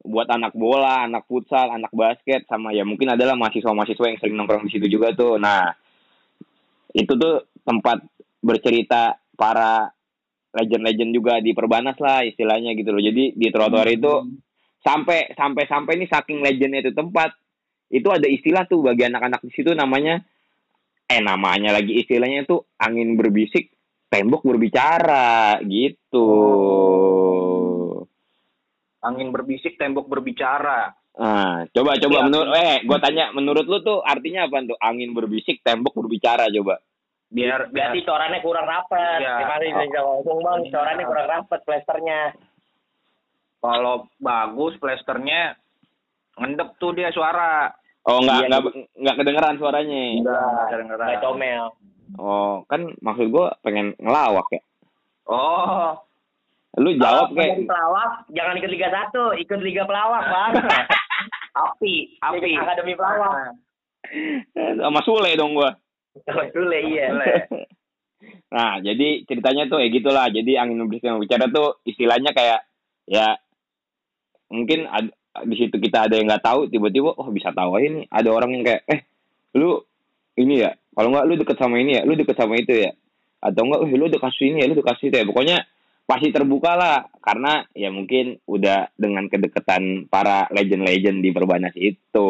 Buat 0.04 0.32
anak 0.32 0.56
bola, 0.56 1.08
anak 1.08 1.28
futsal, 1.28 1.72
anak 1.72 1.92
basket 1.92 2.48
sama 2.48 2.76
ya 2.76 2.84
mungkin 2.88 3.16
adalah 3.16 3.36
mahasiswa-mahasiswa 3.40 4.08
yang 4.08 4.20
sering 4.20 4.36
nongkrong 4.36 4.68
di 4.68 4.72
situ 4.76 4.88
juga 4.88 5.16
tuh. 5.16 5.40
Nah, 5.40 5.72
itu 6.96 7.12
tuh 7.16 7.52
tempat 7.64 8.04
bercerita 8.44 9.16
para 9.36 9.92
legend-legend 10.56 11.12
juga 11.12 11.40
di 11.40 11.56
Perbanas 11.56 11.96
lah 12.00 12.24
istilahnya 12.24 12.76
gitu 12.76 12.92
loh. 12.92 13.04
Jadi 13.04 13.36
di 13.36 13.48
trotoar 13.48 13.88
itu 13.92 14.28
sampai 14.84 15.32
sampai 15.36 15.64
sampai 15.68 15.92
ini 15.96 16.06
saking 16.12 16.44
legendnya 16.44 16.84
itu 16.84 16.92
tempat 16.92 17.32
itu 17.88 18.08
ada 18.12 18.28
istilah 18.28 18.68
tuh 18.68 18.84
bagi 18.84 19.08
anak-anak 19.08 19.40
di 19.40 19.52
situ 19.56 19.72
namanya 19.72 20.20
eh 21.14 21.22
namanya 21.22 21.70
lagi 21.72 21.94
istilahnya 21.96 22.44
itu 22.44 22.58
angin 22.76 23.14
berbisik 23.14 23.70
tembok 24.10 24.42
berbicara 24.42 25.62
gitu 25.64 26.26
Angin 29.04 29.30
berbisik, 29.30 29.76
tembok 29.76 30.08
berbicara. 30.08 30.96
nah 31.14 31.62
coba 31.70 31.94
coba 32.02 32.18
Iya. 32.18 32.26
menurut 32.26 32.50
eh 32.58 32.76
gue 32.82 32.98
tanya 32.98 33.30
menurut 33.30 33.66
lu 33.70 33.78
tuh 33.80 34.02
artinya 34.02 34.50
apa 34.50 34.66
tuh 34.66 34.74
angin 34.82 35.14
berbisik 35.14 35.62
tembok 35.62 35.94
berbicara 35.94 36.50
coba 36.50 36.82
Biar 37.30 37.70
biar 37.70 37.94
Berarti 37.94 38.02
corannya 38.02 38.40
kurang 38.42 38.66
rapet. 38.66 39.20
Iya. 39.22 39.42
Gimana 39.42 39.62
bisa 39.66 40.00
ngomong 40.02 40.38
bang, 40.40 40.60
corannya 40.70 41.04
kurang 41.04 41.28
rapet 41.28 41.60
plesternya. 41.64 42.22
kalau 43.58 43.96
bagus 44.18 44.74
plesternya 44.78 45.58
ngendep 46.36 46.70
tuh 46.78 46.94
dia 46.94 47.10
suara. 47.10 47.74
Oh 48.08 48.18
nggak 48.24 48.40
Iya, 48.44 48.48
nggak 48.50 48.62
nggak 49.00 49.16
kedengeran 49.22 49.56
suaranya 49.60 50.02
kedengeran. 50.70 51.08
Kayak 51.08 51.22
comel. 51.24 51.64
oh 52.20 52.68
kan 52.68 52.82
maksud 53.00 53.32
gue 53.32 53.46
pengen 53.64 53.96
ngelawak 54.00 54.46
ya 54.54 54.62
Oh, 55.24 55.96
lu 56.76 57.00
jawab 57.00 57.32
Kalau 57.32 57.40
kayak 57.40 57.64
pelawak, 57.64 58.12
jangan 58.36 58.60
ikut 58.60 58.72
Liga 58.76 58.92
1, 58.92 59.40
ikut 59.40 59.60
Liga 59.64 59.88
Pelawak, 59.88 60.24
Bang. 60.28 60.54
api, 61.64 62.20
api. 62.20 62.52
Akademi 62.60 62.92
Pelawak. 63.00 63.56
sama 64.84 65.00
Sule 65.08 65.32
dong 65.40 65.56
gua 65.56 65.72
Sule, 66.52 66.80
iya. 66.92 67.08
Nah, 68.54 68.78
jadi 68.80 69.26
ceritanya 69.26 69.66
tuh 69.66 69.82
ya 69.82 69.90
gitulah. 69.90 70.30
Jadi 70.30 70.56
angin 70.56 70.78
berbisik 70.86 71.10
yang 71.10 71.18
bicara 71.20 71.50
tuh 71.50 71.82
istilahnya 71.90 72.32
kayak 72.38 72.62
ya 73.10 73.36
mungkin 74.48 74.86
ad, 74.88 75.10
di 75.42 75.56
situ 75.58 75.76
kita 75.82 76.06
ada 76.06 76.14
yang 76.14 76.30
nggak 76.30 76.46
tahu 76.46 76.70
tiba-tiba 76.70 77.18
oh 77.18 77.30
bisa 77.34 77.50
tahu 77.50 77.82
aja 77.82 77.90
nih 77.90 78.06
ada 78.14 78.30
orang 78.30 78.54
yang 78.54 78.64
kayak 78.64 78.82
eh 78.86 79.02
lu 79.58 79.82
ini 80.38 80.62
ya 80.62 80.78
kalau 80.94 81.10
nggak 81.10 81.26
lu 81.26 81.34
deket 81.42 81.58
sama 81.58 81.82
ini 81.82 81.98
ya 81.98 82.02
lu 82.06 82.14
deket 82.14 82.38
sama 82.38 82.54
itu 82.54 82.74
ya 82.86 82.92
atau 83.42 83.66
enggak 83.66 83.82
eh 83.82 83.92
lu 83.98 84.06
udah 84.08 84.22
kasih 84.30 84.46
ini 84.54 84.58
ya 84.62 84.66
lu 84.70 84.74
udah 84.78 84.88
kasih 84.94 85.06
itu 85.10 85.16
ya 85.18 85.26
pokoknya 85.26 85.58
pasti 86.04 86.30
terbuka 86.36 86.76
lah 86.76 87.08
karena 87.24 87.64
ya 87.72 87.90
mungkin 87.90 88.38
udah 88.44 88.92
dengan 89.00 89.26
kedekatan 89.32 90.12
para 90.12 90.52
legend-legend 90.52 91.24
di 91.24 91.32
Perbanas 91.32 91.76
itu. 91.80 92.30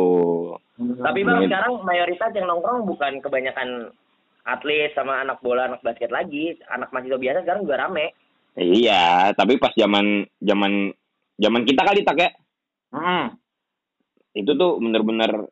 Tapi 0.78 1.20
Bang, 1.26 1.46
sekarang 1.46 1.82
mayoritas 1.82 2.32
yang 2.38 2.50
nongkrong 2.50 2.86
bukan 2.86 3.18
kebanyakan 3.22 3.90
atlet 4.46 4.94
sama 4.94 5.26
anak 5.26 5.42
bola, 5.42 5.70
anak 5.70 5.82
basket 5.82 6.14
lagi. 6.14 6.54
Anak 6.70 6.94
mahasiswa 6.94 7.18
biasa 7.18 7.40
sekarang 7.42 7.66
juga 7.66 7.82
rame. 7.82 8.14
Iya, 8.54 9.34
tapi 9.34 9.58
pas 9.58 9.74
zaman 9.74 10.30
zaman 10.38 10.94
zaman 11.42 11.62
kita 11.66 11.82
kali 11.82 12.06
tak 12.06 12.18
ya 12.22 12.30
Hmm. 12.94 13.34
itu 14.34 14.52
tuh 14.54 14.78
bener-bener 14.78 15.50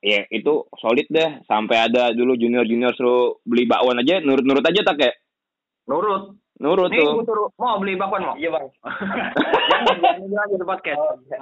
ya 0.00 0.28
itu 0.28 0.52
solid 0.76 1.08
deh 1.08 1.40
sampai 1.44 1.88
ada 1.88 2.12
dulu 2.12 2.36
junior 2.36 2.62
junior 2.62 2.92
suruh 2.92 3.40
beli 3.42 3.64
bakwan 3.64 3.96
aja 3.98 4.20
nurut 4.20 4.44
nurut 4.44 4.60
aja 4.62 4.84
tak 4.84 5.00
ya 5.00 5.12
Nurut. 5.86 6.34
nurut 6.56 6.88
Nih, 6.90 6.98
tuh 6.98 7.14
gue 7.14 7.26
suruh 7.26 7.48
mau 7.56 7.78
beli 7.78 7.94
bakwan 7.94 8.24
mau. 8.24 8.34
Iya 8.34 8.50
Bang. 8.50 8.66
Jangan 8.74 10.26
jangan 10.26 10.46
jadi 10.50 10.64
podcast. 10.66 10.98
Oh, 10.98 11.14
iya. 11.22 11.38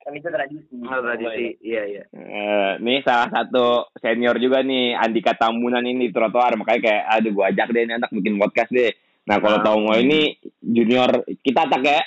Kan 0.00 0.12
itu 0.16 0.28
tradisi. 0.28 0.72
Nggak 0.72 1.00
tradisi. 1.02 1.46
Iya 1.60 1.82
iya. 1.84 2.02
Eh, 2.10 2.72
nih 2.80 2.98
salah 3.02 3.28
satu 3.28 3.66
senior 3.98 4.38
juga 4.38 4.64
nih 4.64 4.96
Andika 4.96 5.36
Tambunan 5.36 5.82
ini 5.82 6.08
di 6.08 6.14
trotoar 6.14 6.56
makanya 6.56 6.80
kayak 6.80 7.02
aduh 7.10 7.30
gua 7.32 7.44
ajak 7.50 7.68
deh 7.68 7.82
ini 7.84 7.92
anak 7.94 8.10
bikin 8.10 8.38
podcast 8.38 8.70
deh 8.70 8.90
nah 9.22 9.38
kalau 9.38 9.58
Ah. 9.60 9.62
tahu 9.62 9.78
mau 9.78 9.94
ini 9.94 10.34
junior 10.58 11.10
kita 11.44 11.70
tak 11.70 11.82
ya 11.84 12.02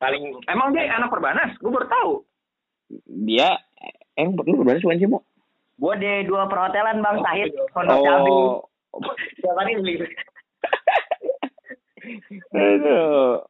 Paling 0.00 0.40
Emang 0.48 0.72
dia 0.72 0.88
anak 0.90 1.12
perbanas? 1.12 1.52
Gue 1.60 1.70
baru 1.70 1.86
tahu. 1.86 2.12
dia 3.06 3.54
eh 4.18 4.26
lu 4.26 4.34
berbaris 4.34 4.82
bukan 4.82 4.98
sih 4.98 5.06
mau 5.06 5.22
gua 5.78 5.94
di 5.94 6.26
dua 6.26 6.50
perhotelan 6.50 6.98
Bang 7.00 7.22
Sahid, 7.22 7.54
Pondok 7.70 8.02
Cabe. 8.02 8.28
oh 8.28 8.66
Tiap 9.38 9.54
hari 9.54 9.76
beli. 9.80 9.94
aduh 12.50 13.46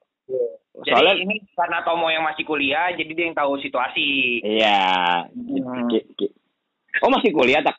Jadi 0.81 0.93
soalnya 0.93 1.15
ini 1.17 1.35
karena 1.57 1.81
Tomo 1.83 2.13
yang 2.13 2.25
masih 2.25 2.45
kuliah, 2.47 2.93
jadi 2.95 3.11
dia 3.13 3.25
yang 3.29 3.37
tahu 3.37 3.59
situasi. 3.61 4.41
Iya. 4.45 5.27
Hmm. 5.29 5.89
Oh 7.05 7.11
masih 7.13 7.33
kuliah 7.37 7.61
tak? 7.61 7.77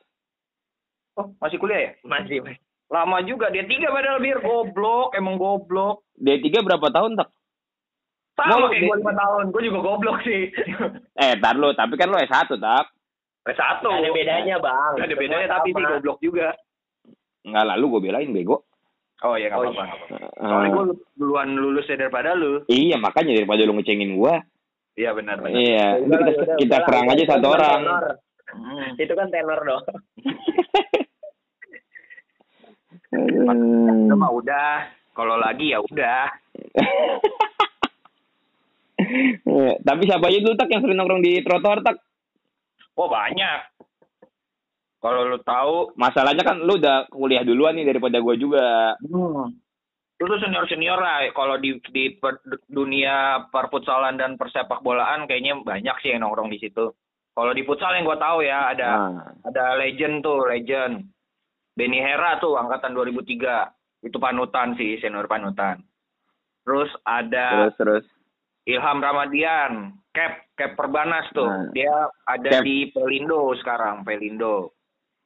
Oh, 1.18 1.34
masih 1.42 1.58
kuliah 1.58 1.82
ya? 1.82 1.92
Masih, 2.06 2.46
Mas. 2.46 2.62
Lama 2.92 3.24
juga 3.26 3.50
dia 3.50 3.64
tiga 3.66 3.90
padahal 3.90 4.22
bir 4.22 4.38
goblok, 4.44 5.16
emang 5.18 5.40
goblok. 5.40 6.04
D3 6.20 6.62
berapa 6.62 6.92
tahun 6.92 7.18
tak? 7.18 7.32
Sama 8.42 8.58
Mau 8.58 8.68
kayak 8.68 8.82
gue 8.82 8.98
lima 8.98 9.14
tahun, 9.14 9.44
gue 9.50 9.62
juga 9.64 9.80
goblok 9.80 10.18
sih. 10.22 10.50
Eh, 11.22 11.38
tar 11.38 11.54
lu, 11.54 11.70
tapi 11.72 11.94
kan 11.94 12.10
lu 12.10 12.18
S1 12.18 12.50
tak? 12.52 12.86
satu. 13.48 13.86
Nggak 13.88 14.02
ada 14.02 14.12
bedanya, 14.12 14.56
Bang. 14.58 14.92
Nggak 14.96 15.06
ada 15.06 15.10
Semua 15.12 15.22
bedanya 15.22 15.48
tapi 15.52 15.70
sih 15.70 15.84
goblok 15.84 16.18
juga. 16.20 16.48
Enggak 17.42 17.66
lalu 17.68 17.86
gue 17.88 18.02
belain 18.04 18.30
bego. 18.32 18.58
Oh 19.22 19.38
iya 19.38 19.48
nggak 19.48 19.60
Oh, 19.60 19.64
apa-apa. 19.64 19.78
iya. 19.78 19.86
apa-apa. 19.88 20.16
Eh, 20.18 20.42
Soalnya 20.42 20.70
gue 20.72 20.86
duluan 21.14 21.50
lulus 21.54 21.86
ya 21.86 21.96
daripada 21.96 22.34
lu. 22.34 22.66
iya, 22.66 22.98
makanya 22.98 23.32
daripada 23.36 23.62
lu 23.62 23.74
ngecengin 23.76 24.14
gua. 24.14 24.42
Iya 24.92 25.14
benar 25.14 25.38
benar. 25.40 25.56
Iya, 25.56 25.86
Udah 26.00 26.18
lah, 26.18 26.28
kita, 26.28 26.42
udah, 26.42 26.56
kita 26.58 26.74
udah 26.74 26.80
serang 26.84 27.06
lah. 27.06 27.14
aja 27.14 27.24
satu 27.24 27.46
kan 27.46 27.54
orang. 27.54 27.80
tenor. 27.80 28.06
Hmm. 28.52 28.90
Itu 28.98 29.14
kan 29.14 29.28
tenor 29.30 29.60
dong. 29.62 29.84
Udah 33.12 34.16
mah 34.16 34.32
udah. 34.32 34.74
Kalau 35.12 35.36
lagi 35.36 35.72
ya 35.72 35.80
udah. 35.82 36.24
Eh, 39.42 39.74
tapi 39.84 40.08
siapa 40.08 40.32
aja 40.32 40.40
dulu 40.40 40.56
tak 40.56 40.72
yang 40.72 40.82
sering 40.82 40.98
nongkrong 40.98 41.24
di 41.24 41.44
trotoar 41.44 41.84
tak? 41.84 42.00
Oh 42.96 43.12
banyak. 43.12 43.60
Kalau 45.02 45.26
lu 45.26 45.42
tahu, 45.42 45.98
Masalahnya 45.98 46.46
kan 46.46 46.62
lu 46.62 46.78
udah 46.78 47.10
kuliah 47.10 47.42
duluan 47.42 47.74
nih 47.74 47.90
daripada 47.90 48.22
gua 48.22 48.38
juga. 48.38 48.94
hmm. 49.02 49.46
lu 50.22 50.30
tuh 50.30 50.38
senior 50.38 50.70
senior 50.70 51.02
lah. 51.02 51.26
Kalau 51.34 51.58
di 51.58 51.82
di 51.90 52.14
per- 52.14 52.46
dunia 52.70 53.50
perfutsalan 53.50 54.22
dan 54.22 54.38
persepak 54.38 54.86
bolaan 54.86 55.26
kayaknya 55.26 55.58
banyak 55.58 55.98
sih 56.06 56.14
yang 56.14 56.22
nongkrong 56.22 56.54
di 56.54 56.62
situ. 56.62 56.94
Kalau 57.34 57.52
di 57.58 57.66
futsal 57.66 57.98
yang 57.98 58.06
gue 58.06 58.20
tahu 58.22 58.44
ya 58.46 58.70
ada 58.70 58.90
Nah, 59.10 59.34
ada 59.50 59.82
legend 59.82 60.22
tuh 60.22 60.46
legend. 60.46 61.10
Benny 61.74 61.98
Hera 62.04 62.38
tuh 62.38 62.54
angkatan 62.54 62.94
2003 62.94 64.06
itu 64.06 64.18
panutan 64.22 64.78
sih 64.78 65.02
senior 65.02 65.26
panutan. 65.26 65.82
Terus 66.62 66.94
ada 67.02 67.66
terus 67.66 67.76
terus. 67.82 68.06
Ilham 68.72 69.04
Ramadian, 69.04 69.72
Cap 70.16 70.56
Cap 70.56 70.72
Perbanas 70.80 71.28
tuh. 71.36 71.48
Nah. 71.48 71.72
Dia 71.76 72.08
ada 72.28 72.50
Cap. 72.60 72.64
di 72.64 72.88
Pelindo 72.96 73.52
sekarang, 73.60 74.08
Pelindo. 74.08 74.76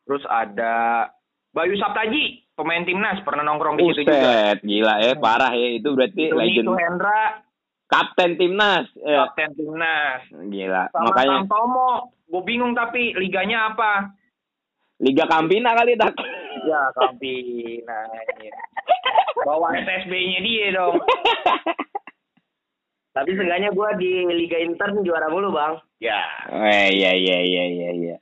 Terus 0.05 0.25
ada 0.29 1.05
Bayu 1.53 1.77
Saptaji, 1.79 2.51
pemain 2.58 2.84
timnas, 2.84 3.23
pernah 3.23 3.45
nongkrong 3.45 3.79
di 3.79 3.86
situ 3.93 4.10
juga. 4.10 4.58
Gila 4.60 4.95
ya, 5.01 5.13
parah 5.17 5.53
ya. 5.55 5.79
Itu 5.79 5.95
berarti 5.95 6.29
Tony 6.29 6.39
legend. 6.41 6.67
Hendra, 6.75 7.45
Kapten 7.86 8.34
timnas. 8.41 8.89
Ya, 8.97 9.29
kapten 9.29 9.53
timnas. 9.53 10.21
gila. 10.49 10.89
Sama 10.89 11.13
Makanya 11.13 11.45
Tamtomo, 11.45 11.89
gue 12.25 12.41
bingung 12.41 12.73
tapi 12.73 13.13
liganya 13.13 13.71
apa? 13.73 14.10
Liga 15.05 15.29
Kampina 15.29 15.77
kali 15.77 15.93
tak. 15.93 16.17
Ya, 16.65 16.81
Kampina. 16.97 17.99
Bawa 19.45 19.77
SSB-nya 19.77 20.39
dia 20.41 20.67
dong. 20.73 20.97
Tapi 23.15 23.32
seenggaknya 23.32 23.71
gue 23.71 23.89
di 23.95 24.12
Liga 24.28 24.60
Intern 24.60 24.99
juara 24.99 25.25
mulu 25.25 25.49
bang. 25.49 25.80
Ya, 25.97 26.19
Eh, 26.51 26.91
iya 26.91 27.15
iya 27.15 27.38
iya 27.39 27.63
iya 27.65 27.89
iya. 27.95 28.15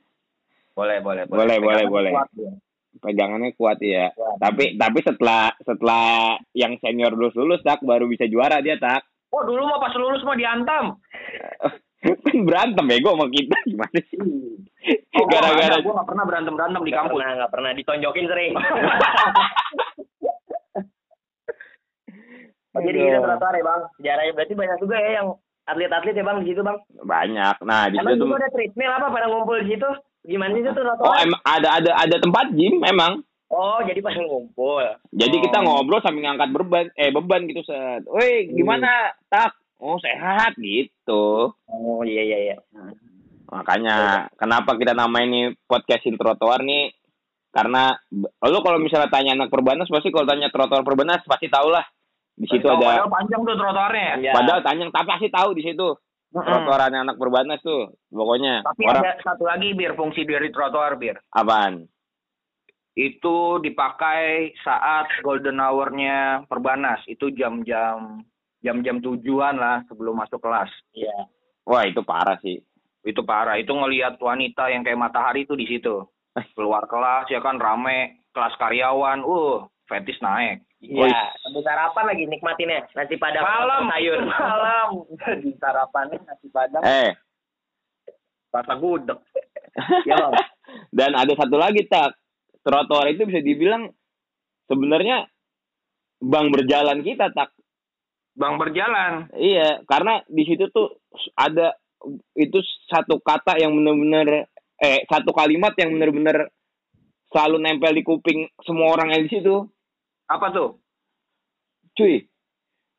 boleh, 0.72 0.98
boleh, 1.00 1.26
Boleh, 1.26 1.58
boleh, 1.58 1.84
boleh. 1.84 2.12
kuat 2.12 2.30
dia. 2.32 2.52
Pegangannya 2.96 3.50
kuat 3.52 3.78
ya. 3.80 4.10
Kuat. 4.10 4.38
Tapi 4.38 4.74
tapi 4.74 4.98
setelah 5.00 5.50
setelah 5.60 6.06
yang 6.52 6.78
senior 6.78 7.10
lulus 7.10 7.34
lulus 7.34 7.58
tak 7.60 7.82
baru 7.82 8.06
bisa 8.06 8.24
juara 8.24 8.58
dia 8.58 8.74
tak. 8.76 9.02
Oh, 9.28 9.42
dulu 9.42 9.66
mah 9.66 9.82
pas 9.82 9.90
lulus 9.92 10.22
mah 10.22 10.34
diantam. 10.34 10.94
kan 11.98 12.36
berantem 12.46 12.84
ya 12.86 12.96
gue 12.96 13.12
sama 13.12 13.26
kita 13.28 13.56
gimana 13.64 13.98
sih? 14.04 14.18
Oh, 15.14 15.24
Gara-gara 15.24 15.80
gue 15.80 15.88
gak 15.90 16.04
pernah 16.04 16.24
berantem-berantem 16.24 16.76
di 16.78 16.92
Nggak 16.92 17.00
kampus. 17.00 17.16
pernah 17.16 17.30
nggak 17.34 17.50
pernah 17.50 17.70
ditonjokin 17.72 18.26
sering. 18.28 18.52
Oh, 22.74 22.80
jadi 22.80 22.98
kita 23.00 23.18
trotoar 23.20 23.54
ya 23.54 23.64
bang. 23.64 23.80
Sejarahnya 23.94 24.32
berarti 24.32 24.54
banyak 24.54 24.78
juga 24.78 24.96
ya 24.96 25.10
yang 25.14 25.28
atlet-atlet 25.64 26.12
ya 26.12 26.24
bang 26.24 26.38
di 26.38 26.46
situ 26.46 26.60
bang. 26.60 26.78
banyak. 26.98 27.56
Nah 27.62 27.82
di 27.86 27.96
Emang 27.96 28.12
situ 28.12 28.24
tuh. 28.24 28.34
ada 28.34 28.48
treadmill 28.48 28.92
apa 28.92 29.06
pada 29.08 29.26
ngumpul 29.26 29.56
di 29.58 29.68
situ? 29.70 29.90
Gimana 30.24 30.52
sih 30.52 30.60
itu 30.60 30.70
Oh 30.70 30.76
trotoar? 30.76 31.16
emang 31.20 31.40
ada 31.42 31.68
ada 31.74 31.90
ada 31.94 32.16
tempat 32.18 32.46
gym 32.50 32.74
memang. 32.78 33.22
Oh, 33.46 33.78
jadi 33.80 34.00
pada 34.00 34.18
ngumpul. 34.18 34.82
Jadi 35.10 35.36
Oh. 35.36 35.42
kita 35.42 35.58
ngobrol 35.60 36.00
sambil 36.00 36.24
ngangkat 36.24 36.48
beban 36.50 36.86
eh 36.94 37.10
beban 37.10 37.44
gitu 37.44 37.62
set. 37.62 38.02
Woi 38.04 38.50
gimana 38.50 38.88
tak? 39.26 39.54
Oh 39.76 39.94
sehat 39.96 40.56
gitu. 40.56 41.52
Oh 41.64 42.00
iya 42.02 42.22
iya 42.24 42.38
iya. 42.42 42.56
Makanya 43.46 43.96
kenapa 44.34 44.74
kita 44.74 44.92
nama 44.92 45.20
ini 45.20 45.52
podcastin 45.62 46.16
trotoar 46.16 46.62
nih? 46.62 46.90
Karena 47.48 47.94
lo 48.42 48.58
kalau 48.60 48.76
misalnya 48.76 49.06
tanya 49.08 49.36
anak 49.36 49.46
perbanas 49.46 49.86
pasti 49.86 50.10
kalau 50.10 50.26
tanya 50.26 50.48
trotoar 50.48 50.82
perbanas 50.82 51.22
pasti 51.22 51.46
tahu 51.46 51.70
lah. 51.70 51.84
Di 52.34 52.46
situ 52.50 52.66
ada 52.66 52.82
Padahal 52.82 53.10
panjang 53.10 53.40
tuh 53.46 53.56
trotoarnya. 53.56 54.10
Ya. 54.18 54.32
padahal 54.34 54.60
tanya 54.66 54.90
tapi 54.90 55.06
pasti 55.06 55.28
tahu 55.30 55.54
di 55.54 55.62
situ. 55.62 55.88
Trotoarannya 56.34 57.06
anak 57.06 57.16
perbanas 57.18 57.62
tuh. 57.62 57.94
Pokoknya 58.10 58.66
Tapi 58.66 58.82
orang 58.90 59.06
ada 59.06 59.22
satu 59.22 59.46
lagi 59.46 59.70
bir 59.70 59.94
fungsi 59.94 60.26
dari 60.26 60.50
trotoar 60.50 60.98
bir. 60.98 61.22
apaan? 61.30 61.86
Itu 62.94 63.58
dipakai 63.62 64.54
saat 64.62 65.10
golden 65.22 65.62
hour-nya 65.62 66.46
perbanas. 66.50 67.02
Itu 67.06 67.30
jam-jam 67.30 68.22
jam-jam 68.62 68.98
tujuan 68.98 69.54
lah 69.54 69.86
sebelum 69.86 70.18
masuk 70.18 70.42
kelas. 70.42 70.70
Iya. 70.90 71.30
Wah, 71.70 71.86
itu 71.86 72.02
parah 72.02 72.38
sih. 72.42 72.58
Itu 73.06 73.22
parah. 73.22 73.60
Itu 73.60 73.76
ngelihat 73.76 74.18
wanita 74.18 74.74
yang 74.74 74.82
kayak 74.82 74.98
matahari 74.98 75.46
itu 75.46 75.54
di 75.54 75.70
situ. 75.70 76.02
Keluar 76.58 76.90
kelas 76.90 77.30
ya 77.30 77.38
kan 77.38 77.62
rame 77.62 78.26
kelas 78.34 78.58
karyawan. 78.58 79.22
Uh, 79.22 79.70
fetis 79.86 80.18
naik. 80.18 80.64
Iya. 80.84 81.32
Sambil 81.40 81.62
sarapan 81.64 82.04
lagi 82.12 82.24
nikmatinnya. 82.28 82.84
Nasi 82.92 83.16
padang 83.16 83.44
Malam 83.44 83.88
sayur. 83.88 84.20
Malam. 84.28 84.88
Di 85.40 85.50
sarapannya 85.56 86.18
nasi 86.28 86.46
padang. 86.52 86.82
Eh, 86.84 87.12
Rasa 88.54 88.74
gudeg. 88.78 89.18
Ya 90.06 90.14
bang. 90.14 90.34
dan 90.94 91.18
ada 91.18 91.32
satu 91.34 91.58
lagi 91.58 91.82
tak. 91.90 92.14
Trotoar 92.62 93.10
itu 93.10 93.26
bisa 93.26 93.42
dibilang 93.42 93.90
sebenarnya 94.70 95.26
bank 96.22 96.54
berjalan 96.54 97.02
kita 97.02 97.34
tak. 97.34 97.50
Bang 98.38 98.56
berjalan. 98.58 99.28
Iya, 99.34 99.82
karena 99.86 100.22
di 100.30 100.42
situ 100.46 100.70
tuh 100.70 101.02
ada 101.34 101.74
itu 102.38 102.58
satu 102.86 103.18
kata 103.18 103.58
yang 103.58 103.74
benar-benar 103.74 104.46
eh 104.78 105.02
satu 105.10 105.30
kalimat 105.34 105.74
yang 105.78 105.94
benar-benar 105.98 106.50
selalu 107.34 107.56
nempel 107.58 107.92
di 107.94 108.02
kuping 108.06 108.46
semua 108.62 108.94
orang 108.94 109.10
yang 109.14 109.22
di 109.26 109.30
situ. 109.34 109.56
Apa 110.30 110.52
tuh? 110.52 110.80
Cuy, 111.94 112.26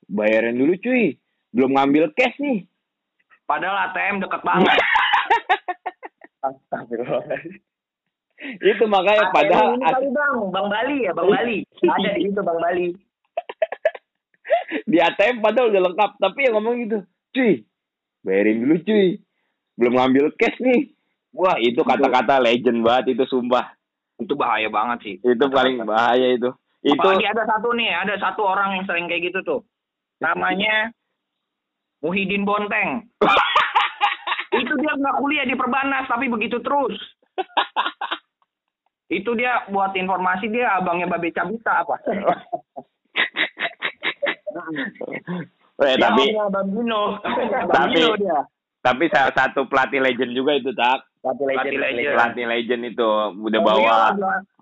bayaran 0.08 0.56
dulu 0.56 0.78
cuy. 0.80 1.18
Belum 1.56 1.72
ngambil 1.76 2.12
cash 2.16 2.36
nih. 2.40 2.68
Padahal 3.48 3.92
ATM 3.92 4.20
deket 4.24 4.42
banget. 4.44 4.76
Itu 8.62 8.86
makanya 8.86 9.32
padahal 9.34 9.80
ini 9.80 9.86
kali 9.88 10.10
bang, 10.12 10.36
bang 10.52 10.68
Bali 10.70 10.98
ya 11.08 11.12
bang 11.16 11.30
Bali. 11.32 11.58
Ada 11.66 12.10
di 12.14 12.22
situ 12.30 12.42
bang 12.44 12.60
Bali. 12.60 12.88
di 14.92 14.98
ATM 15.02 15.42
padahal 15.42 15.70
udah 15.74 15.82
lengkap 15.92 16.12
tapi 16.22 16.40
yang 16.46 16.54
ngomong 16.58 16.76
gitu 16.86 17.00
cuy 17.34 17.54
bayarin 18.26 18.62
dulu 18.64 18.76
cuy 18.86 19.08
belum 19.76 19.94
ngambil 19.98 20.26
cash 20.38 20.58
nih 20.62 20.94
wah 21.36 21.58
itu 21.60 21.82
kata-kata 21.82 22.40
legend 22.42 22.82
banget 22.86 23.18
itu 23.18 23.24
sumpah 23.28 23.76
itu 24.16 24.32
bahaya 24.32 24.72
banget 24.72 24.98
sih. 25.04 25.16
itu 25.20 25.46
paling 25.52 25.76
bahaya 25.84 26.32
itu 26.32 26.50
itu 26.86 26.94
Apalagi 27.02 27.26
ada 27.26 27.44
satu 27.50 27.74
nih, 27.74 27.90
ada 27.90 28.14
satu 28.22 28.46
orang 28.46 28.78
yang 28.78 28.86
sering 28.86 29.10
kayak 29.10 29.34
gitu 29.34 29.42
tuh. 29.42 29.62
Namanya 30.22 30.94
Muhyiddin 32.06 32.46
Bonteng. 32.46 33.10
itu 34.62 34.74
dia 34.78 34.94
nggak 34.94 35.18
kuliah 35.18 35.50
di 35.50 35.58
Perbanas 35.58 36.06
tapi 36.06 36.30
begitu 36.30 36.62
terus. 36.62 36.94
itu 39.10 39.34
dia 39.34 39.66
buat 39.70 39.92
informasi 39.94 40.48
dia 40.50 40.78
abangnya 40.78 41.10
Babe 41.10 41.34
Cabita 41.34 41.82
apa? 41.82 41.98
eh, 45.84 45.98
tapi 45.98 46.24
Bambino. 46.54 47.18
Tapi- 47.66 48.22
dia. 48.22 48.40
tapi 48.86 49.10
salah 49.10 49.34
satu 49.34 49.66
pelatih 49.66 49.98
legend 49.98 50.38
juga 50.38 50.54
itu 50.54 50.70
tak 50.78 51.02
Satu 51.26 51.50
legend. 51.50 51.66
Pelatih 51.66 51.78
legend. 51.82 52.14
pelatih 52.14 52.46
legend 52.46 52.82
itu 52.86 53.10
udah 53.42 53.60
Oh, 53.60 53.66
bawa 53.66 54.14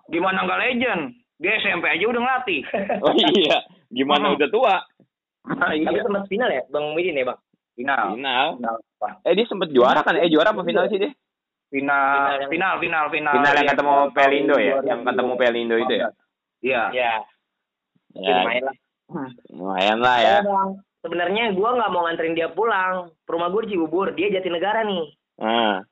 Gimana 0.08 0.48
nggak 0.48 0.62
legend? 0.64 1.02
Dia 1.44 1.60
SMP 1.60 1.86
aja 1.86 2.06
udah 2.06 2.22
ngelatih. 2.22 2.62
oh 3.04 3.14
iya 3.36 3.58
gimana 3.90 4.32
Hmm. 4.32 4.36
udah 4.40 4.50
tua 4.50 4.76
Tapi 5.44 5.76
iya. 5.78 6.00
sempat 6.02 6.24
final 6.26 6.48
ya 6.48 6.64
bang 6.66 6.86
Muhyiddin 6.90 7.20
ya 7.20 7.26
bang. 7.28 7.40
Final. 7.74 8.06
final 8.16 8.48
Final 8.56 8.76
eh 9.22 9.34
dia 9.34 9.46
sempet 9.46 9.70
juara 9.70 10.00
kan 10.00 10.16
eh 10.16 10.30
juara 10.30 10.50
apa 10.50 10.64
final 10.64 10.88
sih 10.88 10.98
dia 10.98 11.12
Final, 11.68 12.48
final, 12.48 12.78
final, 12.78 13.06
final. 13.10 13.34
final 13.34 13.50
yang 13.52 13.60
Iya, 13.60 13.72
ketemu 13.74 13.92
tahun 13.92 14.14
Pelindo 14.14 14.56
ya 14.56 14.74
2000. 14.78 14.88
yang 14.88 15.00
ketemu 15.04 15.32
Pelindo 15.36 15.76
itu 15.76 15.94
ya 15.94 16.08
Iya. 16.62 16.84
Ya. 16.94 17.14
ya 18.16 18.36
Lumayan 18.40 18.64
lah. 18.64 18.76
lumayan 19.50 19.98
lah 20.00 20.18
ya. 20.18 20.38
Sebenarnya 21.02 21.52
gua 21.52 21.76
nggak 21.76 21.92
mau 21.92 22.06
nganterin 22.06 22.32
dia 22.32 22.48
pulang. 22.48 23.12
Rumah 23.26 23.48
gue 23.50 23.62
di 23.66 23.72
Cibubur, 23.72 24.14
dia 24.14 24.32
Jatinegara 24.32 24.86
nih. 24.86 25.04
ah 25.38 25.84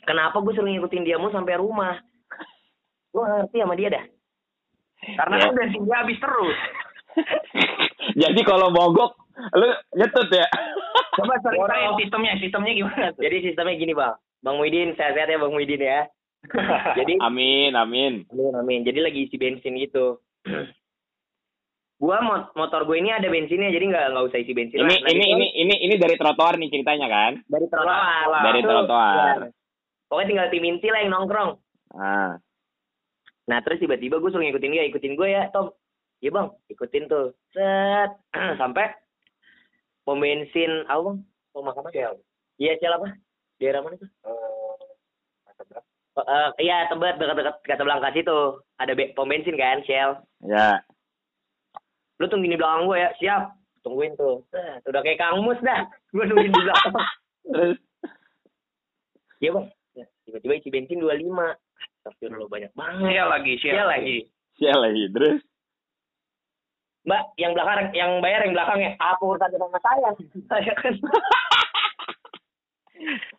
Kenapa 0.00 0.38
gue 0.38 0.52
suruh 0.52 0.68
ngikutin 0.68 1.02
dia 1.02 1.16
mau 1.16 1.28
sampai 1.28 1.58
rumah? 1.58 1.98
Gue 3.10 3.24
ngerti 3.26 3.56
sama 3.58 3.74
dia 3.74 3.90
dah. 3.90 4.04
Karena 5.00 5.34
kan 5.40 5.50
bensin 5.56 5.82
dia 5.88 5.96
habis 6.00 6.18
terus. 6.20 6.58
Jadi 8.22 8.40
kalau 8.44 8.68
mogok, 8.70 9.16
lu 9.56 9.68
nyetut 9.96 10.28
ya? 10.28 10.46
Coba 11.16 11.34
ceritain 11.42 11.92
sistemnya, 11.98 12.32
sistemnya 12.38 12.72
gimana 12.76 13.06
tuh? 13.16 13.22
Jadi 13.24 13.36
sistemnya 13.50 13.74
gini 13.76 13.92
bang. 13.96 14.14
Bang 14.40 14.56
Muhyiddin, 14.56 14.96
sehat-sehat 14.96 15.28
ya 15.28 15.36
Bang 15.36 15.52
Muhyiddin 15.52 15.84
ya. 15.84 16.00
Jadi, 16.98 17.20
Amin, 17.20 17.76
amin. 17.76 18.24
amin, 18.32 18.52
amin. 18.56 18.80
Jadi 18.88 18.98
lagi 19.04 19.28
isi 19.28 19.36
bensin 19.36 19.76
gitu. 19.76 20.16
gua 22.00 22.16
mot- 22.24 22.56
motor 22.56 22.88
gue 22.88 22.96
ini 22.96 23.12
ada 23.12 23.28
bensinnya, 23.28 23.68
jadi 23.68 23.84
nggak 23.92 24.04
nggak 24.16 24.24
usah 24.32 24.40
isi 24.40 24.56
bensin 24.56 24.80
Ini 24.80 24.88
lah. 24.88 25.04
Nah, 25.04 25.10
ini 25.12 25.24
ini 25.36 25.46
ini 25.52 25.74
ini 25.84 25.94
dari 26.00 26.16
trotoar 26.16 26.56
nih 26.56 26.72
ceritanya 26.72 27.12
kan? 27.12 27.32
dari 27.44 27.68
trotoar. 27.68 28.40
Dari 28.40 28.60
trotoar. 28.64 29.36
ya. 29.44 29.48
Pokoknya 30.08 30.28
tinggal 30.32 30.48
tim 30.48 30.64
inti 30.64 30.88
lah 30.88 31.00
yang 31.04 31.12
nongkrong. 31.12 31.50
Ah, 31.92 32.40
Nah 33.50 33.58
terus 33.66 33.82
tiba-tiba 33.82 34.22
gue 34.22 34.30
suruh 34.30 34.46
ngikutin 34.46 34.70
dia, 34.70 34.86
ikutin 34.86 35.18
gue 35.18 35.26
ya 35.26 35.50
Tom. 35.50 35.74
Iya 36.22 36.30
bang, 36.30 36.48
ikutin 36.70 37.10
tuh. 37.10 37.34
Set. 37.50 38.14
Sampai 38.62 38.94
pom 40.06 40.22
bensin, 40.22 40.86
apa 40.86 41.02
bang? 41.02 41.18
Apa? 41.58 41.90
Shell. 41.90 42.14
Iya 42.62 42.78
Shell 42.78 42.94
apa? 42.94 43.08
Daerah 43.58 43.82
mana 43.82 43.98
tuh? 43.98 44.10
Oh, 46.10 46.26
eh, 46.26 46.50
iya 46.60 46.86
Tebet 46.86 47.18
dekat-dekat 47.18 47.56
Casablanca 47.66 48.14
situ. 48.14 48.62
Ada 48.78 48.92
be- 48.94 49.10
pom 49.18 49.26
bensin 49.26 49.58
kan 49.58 49.82
Shell. 49.82 50.22
ya. 50.46 50.78
Lu 52.20 52.28
tungguin 52.28 52.52
di 52.54 52.60
belakang 52.60 52.84
gue 52.86 52.98
ya, 53.00 53.10
siap. 53.16 53.42
Tungguin 53.80 54.12
tuh. 54.14 54.44
Set. 54.52 54.84
Udah 54.86 55.00
kayak 55.00 55.18
Kang 55.18 55.40
Mus 55.40 55.56
dah. 55.64 55.88
Gue 56.12 56.28
nungguin 56.28 56.52
di 56.52 56.62
belakang. 56.62 56.92
Terus 57.48 57.76
Iya 59.40 59.50
bang. 59.56 59.66
Ya, 59.96 60.04
Tiba-tiba 60.28 60.52
isi 60.60 60.68
bensin 60.68 61.00
25. 61.00 61.32
Astagfirullah 62.10 62.50
banyak 62.50 62.72
banget. 62.74 63.08
Shell 63.14 63.28
lagi, 63.30 63.52
Shell 63.62 63.88
lagi. 63.88 64.18
sial 64.58 64.78
lagi 64.82 65.04
terus. 65.14 65.40
Mbak, 67.00 67.22
yang 67.40 67.56
belakang, 67.56 67.88
yang 67.96 68.10
bayar 68.20 68.44
yang 68.44 68.52
belakangnya. 68.52 68.90
Apa 69.00 69.22
urusannya 69.24 69.56
sama 69.56 69.78
saya? 69.80 70.08
Saya 70.52 70.72
kan. 70.76 70.94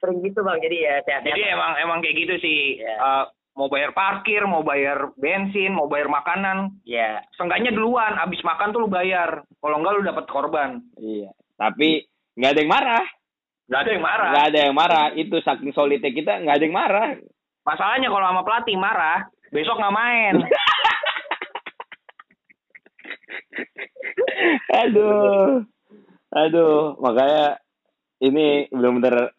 Sering 0.01 0.25
gitu 0.25 0.41
bang, 0.41 0.57
jadi 0.57 0.77
ya 0.81 0.95
sehat-sehat. 1.05 1.29
Jadi 1.29 1.41
emang 1.45 1.71
emang 1.77 1.97
kayak 2.01 2.17
gitu 2.17 2.35
sih. 2.41 2.81
Iya. 2.81 2.97
Eh, 2.97 3.23
mau 3.53 3.69
bayar 3.69 3.93
parkir, 3.93 4.41
mau 4.49 4.65
bayar 4.65 5.13
bensin, 5.13 5.77
mau 5.77 5.85
bayar 5.85 6.09
makanan. 6.09 6.81
Ya. 6.89 7.21
Seenggaknya 7.37 7.69
duluan, 7.69 8.17
abis 8.17 8.41
makan 8.41 8.73
tuh 8.73 8.81
lu 8.81 8.89
bayar. 8.89 9.45
Kalau 9.61 9.77
enggak 9.77 9.93
lu 9.93 10.01
dapat 10.01 10.25
korban. 10.25 10.81
Iya. 10.97 11.29
Tapi 11.61 12.01
nggak 12.33 12.51
ada 12.57 12.61
yang 12.65 12.73
marah. 12.73 13.05
Gak 13.71 13.87
ada 13.87 13.91
yang 13.95 14.03
marah. 14.03 14.29
Nggak 14.35 14.47
ada 14.51 14.59
yang 14.67 14.75
marah. 14.75 15.07
Itu 15.15 15.35
saking 15.39 15.71
solidnya 15.71 16.11
kita 16.11 16.43
nggak 16.43 16.55
ada 16.59 16.65
yang 16.65 16.75
marah. 16.75 17.09
Masalahnya 17.61 18.09
kalau 18.09 18.25
sama 18.25 18.41
pelatih 18.41 18.77
marah, 18.77 19.19
besok 19.49 19.77
nggak 19.77 19.95
main. 19.95 20.35
Aduh. 24.85 25.63
Aduh, 26.31 26.95
makanya 27.03 27.59
ini 28.23 28.71
benar-benar 28.71 29.35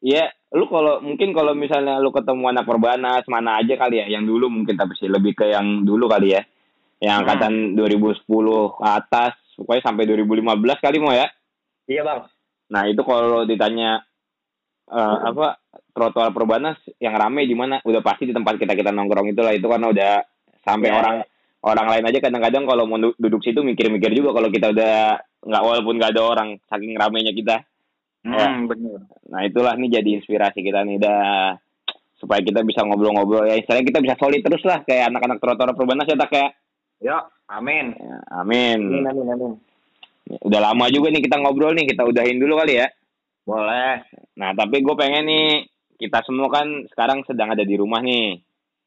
ya 0.00 0.24
lu 0.52 0.66
kalau 0.68 0.98
mungkin 1.00 1.32
kalau 1.32 1.52
misalnya 1.52 2.00
lu 2.00 2.10
ketemu 2.10 2.50
anak 2.50 2.64
perbanas 2.66 3.24
mana 3.28 3.60
aja 3.60 3.76
kali 3.76 4.00
ya 4.02 4.06
yang 4.10 4.24
dulu 4.26 4.50
mungkin 4.50 4.74
tapi 4.74 4.96
sih 4.96 5.08
lebih 5.08 5.32
ke 5.32 5.48
yang 5.48 5.84
dulu 5.84 6.08
kali 6.08 6.34
ya 6.34 6.42
yang 6.98 7.22
Hmm. 7.22 7.28
angkatan 7.28 7.52
2010 7.74 8.22
ke 8.78 8.84
atas 8.84 9.32
pokoknya 9.54 9.82
sampai 9.82 10.04
2015 10.06 10.78
kali 10.78 10.96
mau 10.98 11.12
ya 11.12 11.28
Iya 11.86 12.02
bang. 12.02 12.20
nah 12.68 12.82
itu 12.86 13.02
kalau 13.02 13.42
ditanya 13.42 14.02
eh, 14.88 15.16
apa 15.24 15.56
trotoar 15.92 16.30
perbanas 16.30 16.74
yang 16.96 17.12
rame 17.12 17.44
di 17.44 17.52
mana 17.52 17.78
udah 17.80 18.00
pasti 18.00 18.24
di 18.24 18.32
tempat 18.32 18.56
kita 18.56 18.72
kita 18.72 18.90
nongkrong 18.90 19.28
itulah 19.28 19.52
itu 19.52 19.64
karena 19.64 19.86
udah 19.88 20.12
sampai 20.60 20.88
Ya. 20.88 20.96
orang 20.96 21.16
orang 21.62 21.86
lain 21.88 22.04
aja 22.06 22.18
kadang-kadang 22.18 22.64
kalau 22.64 22.84
mau 22.84 22.98
du- 22.98 23.14
duduk 23.14 23.40
situ 23.40 23.60
mikir-mikir 23.60 24.10
juga 24.10 24.32
kalau 24.32 24.48
kita 24.48 24.70
udah 24.70 24.94
nggak 25.42 25.62
walaupun 25.62 25.94
nggak 25.94 26.12
ada 26.12 26.22
orang 26.22 26.48
saking 26.66 26.96
ramenya 26.96 27.30
kita 27.30 27.62
Hmm, 28.22 28.70
bener. 28.70 29.02
Nah 29.26 29.42
itulah 29.42 29.74
nih 29.74 29.98
jadi 29.98 30.10
inspirasi 30.14 30.62
kita 30.62 30.86
nih 30.86 30.94
dah 30.96 31.58
supaya 32.14 32.38
kita 32.38 32.62
bisa 32.62 32.80
ngobrol-ngobrol 32.80 33.42
ya 33.44 33.58
istilahnya 33.58 33.82
kita 33.84 33.98
bisa 33.98 34.14
solid 34.14 34.38
terus 34.38 34.62
lah 34.62 34.78
kayak 34.80 35.10
anak-anak 35.10 35.38
trotoar 35.38 35.74
perbanas 35.74 36.06
ya 36.06 36.14
tak 36.16 36.30
kayak 36.30 36.50
Ya, 37.02 37.18
amin. 37.50 37.90
ya, 37.92 38.16
amin. 38.32 38.78
Amin 38.78 39.04
amin 39.04 39.26
amin. 39.28 39.52
Udah 40.38 40.60
lama 40.62 40.86
juga 40.86 41.10
nih 41.10 41.18
kita 41.20 41.34
ngobrol 41.36 41.74
nih 41.74 41.82
kita 41.84 42.06
udahin 42.06 42.38
dulu 42.38 42.54
kali 42.56 42.78
ya. 42.78 42.86
Boleh. 43.42 44.06
Nah 44.38 44.54
tapi 44.54 44.78
gue 44.78 44.94
pengen 44.94 45.26
nih 45.26 45.66
kita 45.98 46.22
semua 46.24 46.48
kan 46.52 46.66
sekarang 46.92 47.24
sedang 47.24 47.52
ada 47.52 47.64
di 47.64 47.74
rumah 47.76 48.00
nih. 48.00 48.40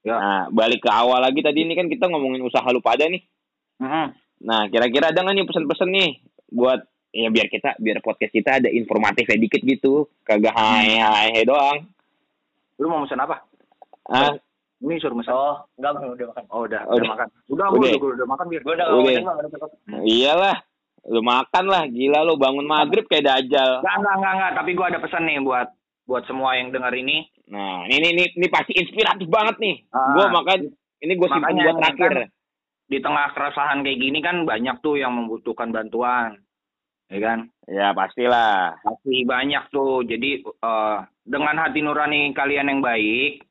Ya. 0.06 0.16
Nah 0.18 0.42
balik 0.54 0.86
ke 0.86 0.90
awal 0.92 1.22
lagi 1.22 1.42
tadi 1.42 1.66
ini 1.66 1.74
kan 1.74 1.90
kita 1.90 2.06
ngomongin 2.10 2.46
usaha 2.46 2.66
lu 2.70 2.80
pada 2.80 3.10
nih. 3.10 3.22
Hmm. 3.82 4.14
Nah 4.46 4.70
kira-kira 4.70 5.10
ada 5.10 5.20
nggak 5.26 5.36
nih 5.36 5.46
pesan-pesan 5.50 5.90
nih 5.90 6.10
buat 6.54 6.82
ya 7.16 7.32
biar 7.32 7.48
kita 7.48 7.80
biar 7.80 8.04
podcast 8.04 8.32
kita 8.36 8.60
ada 8.60 8.70
informatifnya 8.70 9.40
dikit 9.40 9.64
gitu 9.64 10.06
kagak 10.22 10.54
hai 10.54 11.00
hai 11.00 11.42
doang. 11.48 11.88
Lu 12.78 12.92
mau 12.92 13.08
pesan 13.08 13.24
apa? 13.24 13.40
Ah, 14.12 14.36
Ini 14.84 15.00
suruh 15.02 15.18
pesan. 15.18 15.34
Oh 15.34 15.56
enggak 15.80 15.92
bang 15.98 16.04
udah 16.14 16.28
makan. 16.30 16.44
Oh, 16.52 16.62
udah, 16.68 16.82
Udah. 16.86 16.94
udah, 16.94 17.10
makan. 17.10 17.28
Udah, 17.50 17.66
Udah. 17.72 17.80
gua 17.80 17.90
udah, 17.90 18.16
udah 18.20 18.28
makan 18.28 18.46
biar. 18.52 18.62
Gue 18.62 18.74
udah 18.76 18.88
Udah. 18.92 19.02
udah 19.02 19.50
udah. 19.50 20.02
Iyalah, 20.06 20.58
lu 21.10 21.22
makan 21.26 21.66
lah, 21.66 21.84
gila 21.90 22.20
lu 22.28 22.36
bangun 22.38 22.68
maghrib 22.68 23.08
kayak 23.10 23.26
dajal. 23.26 23.82
Enggak, 23.82 23.96
enggak, 23.98 24.16
enggak, 24.20 24.34
enggak, 24.36 24.52
tapi 24.60 24.70
gua 24.78 24.86
ada 24.92 25.00
pesan 25.02 25.24
nih 25.26 25.40
buat 25.42 25.68
buat 26.06 26.24
semua 26.30 26.56
yang 26.58 26.70
dengar 26.70 26.94
ini. 26.94 27.26
Nah, 27.50 27.86
ini 27.90 28.14
ini 28.14 28.24
ini 28.38 28.48
pasti 28.50 28.74
inspiratif 28.78 29.26
banget 29.30 29.58
nih. 29.62 29.76
Ah. 29.94 30.14
Gua 30.18 30.26
makan 30.42 30.70
ini 31.02 31.14
gue 31.14 31.28
simpen 31.30 31.54
Makanya, 31.54 31.64
buat 31.70 31.76
terakhir. 31.82 32.14
kan, 32.14 32.30
Di 32.86 32.98
tengah 33.02 33.26
keresahan 33.34 33.82
kayak 33.82 34.00
gini 34.00 34.20
kan 34.22 34.46
banyak 34.46 34.78
tuh 34.82 34.96
yang 34.98 35.14
membutuhkan 35.14 35.74
bantuan. 35.74 36.38
Ya 37.10 37.20
kan? 37.22 37.40
Ya 37.70 37.94
pastilah. 37.94 38.78
Pasti 38.82 39.26
banyak 39.26 39.70
tuh. 39.70 40.06
Jadi 40.06 40.42
eh, 40.42 40.98
dengan 41.26 41.56
hati 41.62 41.82
nurani 41.82 42.34
kalian 42.34 42.70
yang 42.70 42.82
baik, 42.82 43.46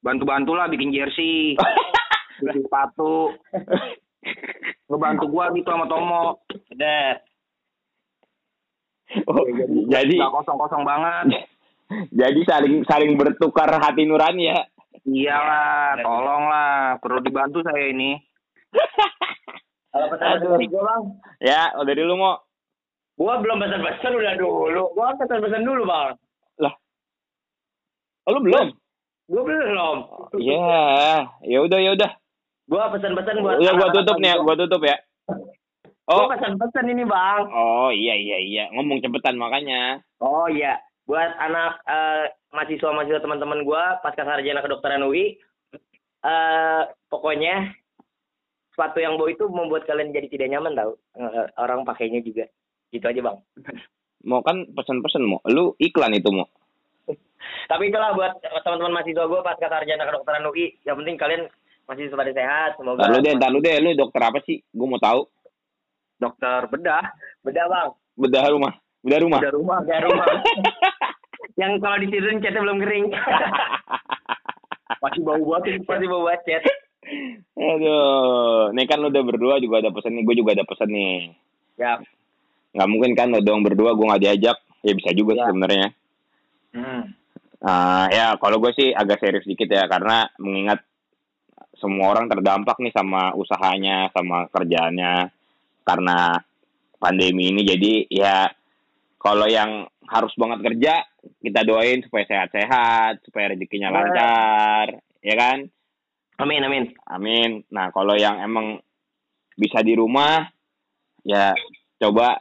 bantu-bantulah 0.00 0.68
bikin 0.68 0.92
jersey, 0.92 1.56
bikin 2.44 2.64
sepatu. 2.64 3.36
Ngebantu 4.88 5.24
gua 5.28 5.52
gitu 5.52 5.68
sama 5.68 5.88
Tomo. 5.88 6.40
Udah. 6.72 7.20
Oh, 9.30 9.44
jadi 9.86 10.16
Nggak 10.18 10.34
kosong-kosong 10.34 10.82
banget. 10.82 11.46
Jadi 12.10 12.40
saling 12.46 12.82
saling 12.86 13.14
bertukar 13.14 13.70
hati 13.78 14.06
nurani 14.06 14.50
ya. 14.50 14.58
Iyalah, 15.06 16.02
tolonglah. 16.02 16.98
Perlu 16.98 17.22
dibantu 17.22 17.62
saya 17.62 17.94
ini. 17.94 18.18
Kalau 19.94 20.06
pesan 20.12 20.28
Aduh. 20.42 20.58
dari 20.58 20.66
gue 20.66 20.82
bang. 20.82 21.02
Ya, 21.40 21.70
oh 21.78 21.86
dari 21.86 22.02
lu 22.02 22.18
mau. 22.18 22.42
Gua 23.16 23.40
belum 23.40 23.56
pesan-pesan 23.64 24.12
udah 24.12 24.34
dulu. 24.36 24.82
Gua 24.92 25.16
pesan-pesan 25.16 25.62
dulu 25.64 25.82
bang. 25.88 26.12
Oh, 28.26 28.34
lu 28.34 28.42
belum? 28.42 28.66
Gua 29.30 29.42
belum. 29.46 29.96
Ya, 30.42 31.22
ya 31.46 31.58
udah 31.62 31.78
ya 31.78 31.90
udah. 31.94 32.10
Gua 32.66 32.90
pesan-pesan 32.90 33.38
buat. 33.38 33.62
Udah 33.62 33.72
gua 33.78 33.88
tutup 33.94 34.16
nih, 34.18 34.34
ya, 34.34 34.36
gua. 34.42 34.44
gua 34.52 34.56
tutup 34.66 34.82
ya. 34.82 34.96
Gua 36.06 36.26
Oh, 36.26 36.26
pesan-pesan 36.34 36.86
ini 36.90 37.02
bang. 37.06 37.42
oh 37.50 37.90
iya 37.90 38.14
iya 38.14 38.38
iya, 38.42 38.64
ngomong 38.74 38.98
cepetan 39.02 39.38
makanya. 39.38 40.02
Oh 40.22 40.46
iya, 40.50 40.78
buat 41.06 41.30
anak 41.38 41.80
eh, 41.86 42.24
mahasiswa-mahasiswa 42.50 43.22
teman-teman 43.22 43.62
gua 43.62 44.02
pasca 44.02 44.26
sarjana 44.26 44.60
kedokteran 44.60 45.06
UI, 45.06 45.38
eh 46.26 46.82
pokoknya 47.06 47.70
sepatu 48.74 49.00
yang 49.00 49.16
bau 49.16 49.30
itu 49.30 49.46
membuat 49.48 49.88
kalian 49.88 50.12
jadi 50.12 50.28
tidak 50.28 50.48
nyaman 50.52 50.76
tau 50.76 50.92
Eh, 51.16 51.46
orang 51.56 51.86
pakainya 51.86 52.20
juga. 52.20 52.44
Gitu 52.92 53.06
aja 53.06 53.20
bang. 53.22 53.38
Mau 54.26 54.42
kan 54.42 54.66
pesan-pesan 54.74 55.22
mau. 55.24 55.40
Lu 55.48 55.72
iklan 55.80 56.12
itu 56.12 56.28
mau. 56.28 56.50
Tapi 57.70 57.88
itulah 57.88 58.12
buat 58.12 58.36
teman-teman 58.42 59.00
mahasiswa 59.00 59.24
gua 59.30 59.40
pasca 59.46 59.70
sarjana 59.70 60.04
kedokteran 60.04 60.44
UI, 60.50 60.76
yang 60.84 60.98
penting 60.98 61.16
kalian 61.16 61.42
masih 61.86 62.10
pada 62.10 62.34
sehat. 62.34 62.70
Semoga. 62.76 63.06
Ntar 63.06 63.10
lu 63.14 63.18
deh, 63.22 63.32
ntar 63.38 63.50
lu 63.54 63.58
deh, 63.62 63.74
lu 63.78 63.90
dokter 63.94 64.22
apa 64.26 64.42
sih? 64.42 64.58
Gue 64.74 64.86
mau 64.90 64.98
tahu. 64.98 65.22
Dokter 66.18 66.66
bedah. 66.66 67.06
Beda 67.46 67.62
bang. 67.70 67.88
Bedah 68.18 68.44
rumah. 68.50 68.74
Bedah 69.06 69.20
rumah. 69.22 69.38
Bedah 69.38 69.54
rumah. 69.54 69.78
Ada 69.86 70.02
rumah. 70.02 70.26
yang 71.62 71.78
kalau 71.78 71.96
ditidurin 72.02 72.42
catnya 72.42 72.60
belum 72.60 72.78
kering. 72.82 73.06
Masih 75.02 75.20
bau 75.22 75.38
banget. 75.38 75.78
Masih 75.86 76.06
bau 76.10 76.26
buat 76.26 76.40
cat. 76.42 76.62
Aduh, 77.54 78.74
ini 78.74 78.82
kan 78.90 78.98
lu 78.98 79.14
udah 79.14 79.22
berdua 79.22 79.62
juga 79.62 79.78
ada 79.78 79.94
pesan 79.94 80.18
nih, 80.18 80.26
gue 80.26 80.34
juga 80.42 80.58
ada 80.58 80.66
pesan 80.66 80.90
nih. 80.90 81.30
Ya, 81.78 82.02
Nggak 82.74 82.88
mungkin 82.90 83.12
kan 83.14 83.30
lo 83.30 83.38
doang 83.38 83.62
berdua, 83.62 83.94
gue 83.94 84.04
nggak 84.10 84.22
diajak. 84.26 84.58
Ya 84.82 84.92
bisa 84.92 85.10
juga 85.14 85.38
Ya. 85.38 85.46
sebenarnya. 85.48 85.88
Hmm. 86.74 87.02
Ah, 87.62 88.06
ya 88.10 88.26
kalau 88.36 88.58
gue 88.58 88.74
sih 88.74 88.90
agak 88.90 89.22
serius 89.22 89.46
dikit 89.46 89.70
ya, 89.70 89.86
karena 89.86 90.28
mengingat 90.36 90.82
semua 91.78 92.10
orang 92.12 92.26
terdampak 92.26 92.76
nih 92.82 92.92
sama 92.92 93.32
usahanya, 93.38 94.10
sama 94.10 94.50
kerjaannya, 94.50 95.30
karena 95.86 96.42
pandemi 96.98 97.54
ini. 97.54 97.62
Jadi 97.64 97.92
ya 98.12 98.50
kalau 99.16 99.48
yang 99.48 99.88
harus 100.06 100.32
banget 100.38 100.60
kerja, 100.62 100.94
kita 101.42 101.60
doain 101.66 102.04
supaya 102.06 102.24
sehat-sehat, 102.28 103.24
supaya 103.26 103.52
rezekinya 103.56 103.90
Ya. 103.90 103.94
lancar, 103.94 104.86
ya 105.24 105.34
kan? 105.34 105.58
amin 106.36 106.60
amin. 106.68 106.84
Amin. 107.08 107.50
Nah, 107.72 107.88
kalau 107.96 108.12
yang 108.12 108.36
emang 108.44 108.76
bisa 109.56 109.80
di 109.80 109.96
rumah, 109.96 110.44
ya 111.24 111.56
coba 111.96 112.36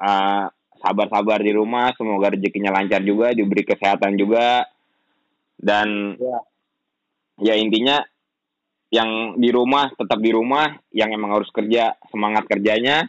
uh, 0.00 0.48
sabar-sabar 0.80 1.44
di 1.44 1.52
rumah. 1.52 1.92
Semoga 2.00 2.32
rezekinya 2.32 2.72
lancar 2.72 3.04
juga, 3.04 3.36
diberi 3.36 3.60
kesehatan 3.60 4.16
juga. 4.16 4.64
Dan 5.56 6.16
Ya. 6.16 6.38
ya 7.52 7.54
intinya 7.60 8.00
yang 8.88 9.36
di 9.36 9.52
rumah 9.52 9.92
tetap 9.92 10.16
di 10.24 10.32
rumah, 10.32 10.80
yang 10.96 11.12
emang 11.12 11.36
harus 11.36 11.52
kerja 11.52 11.92
semangat 12.08 12.48
kerjanya. 12.48 13.04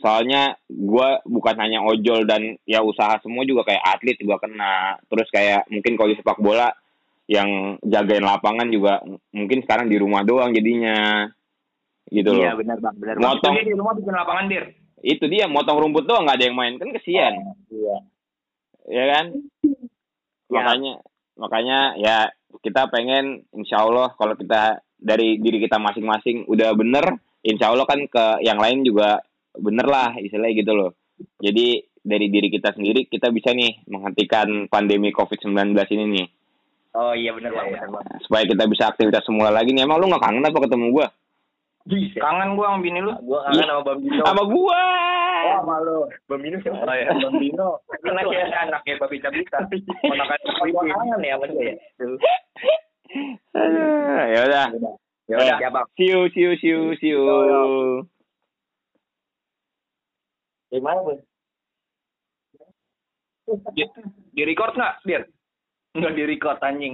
Soalnya 0.00 0.56
gua 0.66 1.20
bukan 1.28 1.56
hanya 1.60 1.84
ojol 1.84 2.24
dan 2.24 2.56
ya 2.64 2.80
usaha 2.80 3.20
semua 3.20 3.44
juga 3.44 3.68
kayak 3.68 3.84
atlet 3.84 4.16
juga 4.16 4.40
kena. 4.40 4.96
Terus 5.06 5.28
kayak 5.28 5.68
mungkin 5.68 5.92
kalau 6.00 6.08
di 6.08 6.16
sepak 6.16 6.40
bola 6.40 6.72
yang 7.30 7.78
jagain 7.84 8.26
lapangan 8.26 8.66
juga 8.72 8.98
mungkin 9.30 9.62
sekarang 9.62 9.86
di 9.86 10.00
rumah 10.00 10.26
doang 10.26 10.50
jadinya 10.50 11.28
gitu 12.10 12.34
loh. 12.34 12.42
Iya 12.42 12.52
benar 12.58 12.78
bang, 12.82 12.96
benar. 12.98 13.14
Motong. 13.22 13.54
Di 13.54 13.76
rumah 13.78 13.94
bikin 13.94 14.14
lapangan 14.16 14.44
dir. 14.50 14.64
Itu 15.00 15.24
dia 15.30 15.46
motong 15.46 15.78
rumput 15.78 16.04
doang 16.10 16.26
nggak 16.26 16.36
ada 16.36 16.46
yang 16.50 16.58
main 16.58 16.76
kan 16.76 16.90
kesian, 16.92 17.32
Iya. 17.72 17.96
ya 18.90 19.04
kan? 19.16 19.24
Ya. 20.50 20.56
Makanya 20.60 20.92
makanya 21.40 21.78
ya 21.96 22.16
kita 22.60 22.90
pengen 22.92 23.48
insya 23.56 23.80
Allah 23.80 24.12
kalau 24.20 24.36
kita 24.36 24.84
dari 25.00 25.40
diri 25.40 25.56
kita 25.62 25.80
masing-masing 25.80 26.44
udah 26.44 26.76
bener, 26.76 27.16
insya 27.40 27.72
Allah 27.72 27.88
kan 27.88 28.04
ke 28.04 28.44
yang 28.44 28.60
lain 28.60 28.84
juga 28.84 29.24
bener 29.58 29.86
lah 29.86 30.14
istilahnya 30.20 30.54
gitu 30.60 30.72
loh. 30.76 30.90
Jadi 31.42 31.82
dari 32.00 32.26
diri 32.32 32.48
kita 32.48 32.72
sendiri 32.72 33.04
kita 33.10 33.28
bisa 33.28 33.52
nih 33.52 33.84
menghentikan 33.90 34.70
pandemi 34.70 35.12
COVID-19 35.12 35.74
ini 35.96 36.04
nih. 36.16 36.26
Oh 36.90 37.14
iya 37.14 37.30
benar 37.30 37.54
bang, 37.54 37.66
Iya, 37.70 37.86
benar 37.86 37.88
bang. 38.02 38.04
supaya 38.26 38.42
kita 38.50 38.64
bisa 38.66 38.90
aktivitas 38.90 39.22
semula 39.22 39.50
lagi 39.54 39.70
nih. 39.70 39.86
Emang 39.86 40.02
lu 40.02 40.10
gak 40.10 40.26
kangen 40.26 40.42
apa 40.42 40.58
ketemu 40.58 40.86
gua? 40.90 41.06
Bisa. 41.86 42.18
Kangen 42.18 42.58
gua 42.58 42.74
sama 42.74 42.82
bini 42.82 42.98
lu. 42.98 43.12
Gua 43.22 43.46
kangen 43.46 43.66
sama 43.68 43.82
Bang 43.86 43.98
Bino. 44.02 44.22
Sama 44.26 44.42
gua. 44.44 44.82
Oh, 45.40 45.62
malu. 45.64 45.98
Bang 46.28 46.40
Bino 46.42 46.56
siapa? 46.60 46.82
Oh 46.82 46.96
ya, 46.98 47.06
Bang 47.24 47.36
Dino. 47.38 47.68
Anak 48.04 48.26
ya. 48.28 48.44
anaknya 48.66 48.94
Babi 49.00 49.16
Cabita. 49.22 49.58
Ponakan 50.10 50.38
Gua 50.72 50.82
kangen 50.82 51.20
ya 51.22 51.34
sama 51.38 51.46
dia 51.46 51.62
ya. 51.62 51.74
Udah. 54.50 54.66
Ya 55.30 55.36
udah, 55.38 55.58
ya 55.62 55.68
bang. 55.70 55.86
See 55.94 56.10
you, 56.10 56.26
see 56.34 56.42
you, 56.42 56.52
see 56.58 56.70
you, 56.74 56.82
see 56.98 57.14
you. 57.14 57.22
Dari 60.70 60.82
mana, 60.82 61.02
Bos? 61.02 61.20
Di, 63.74 63.82
di 64.30 64.42
record 64.46 64.78
nggak, 64.78 64.94
Dir? 65.02 65.22
Nggak 65.98 66.14
di 66.14 66.22
record 66.22 66.58
anjing. 66.62 66.88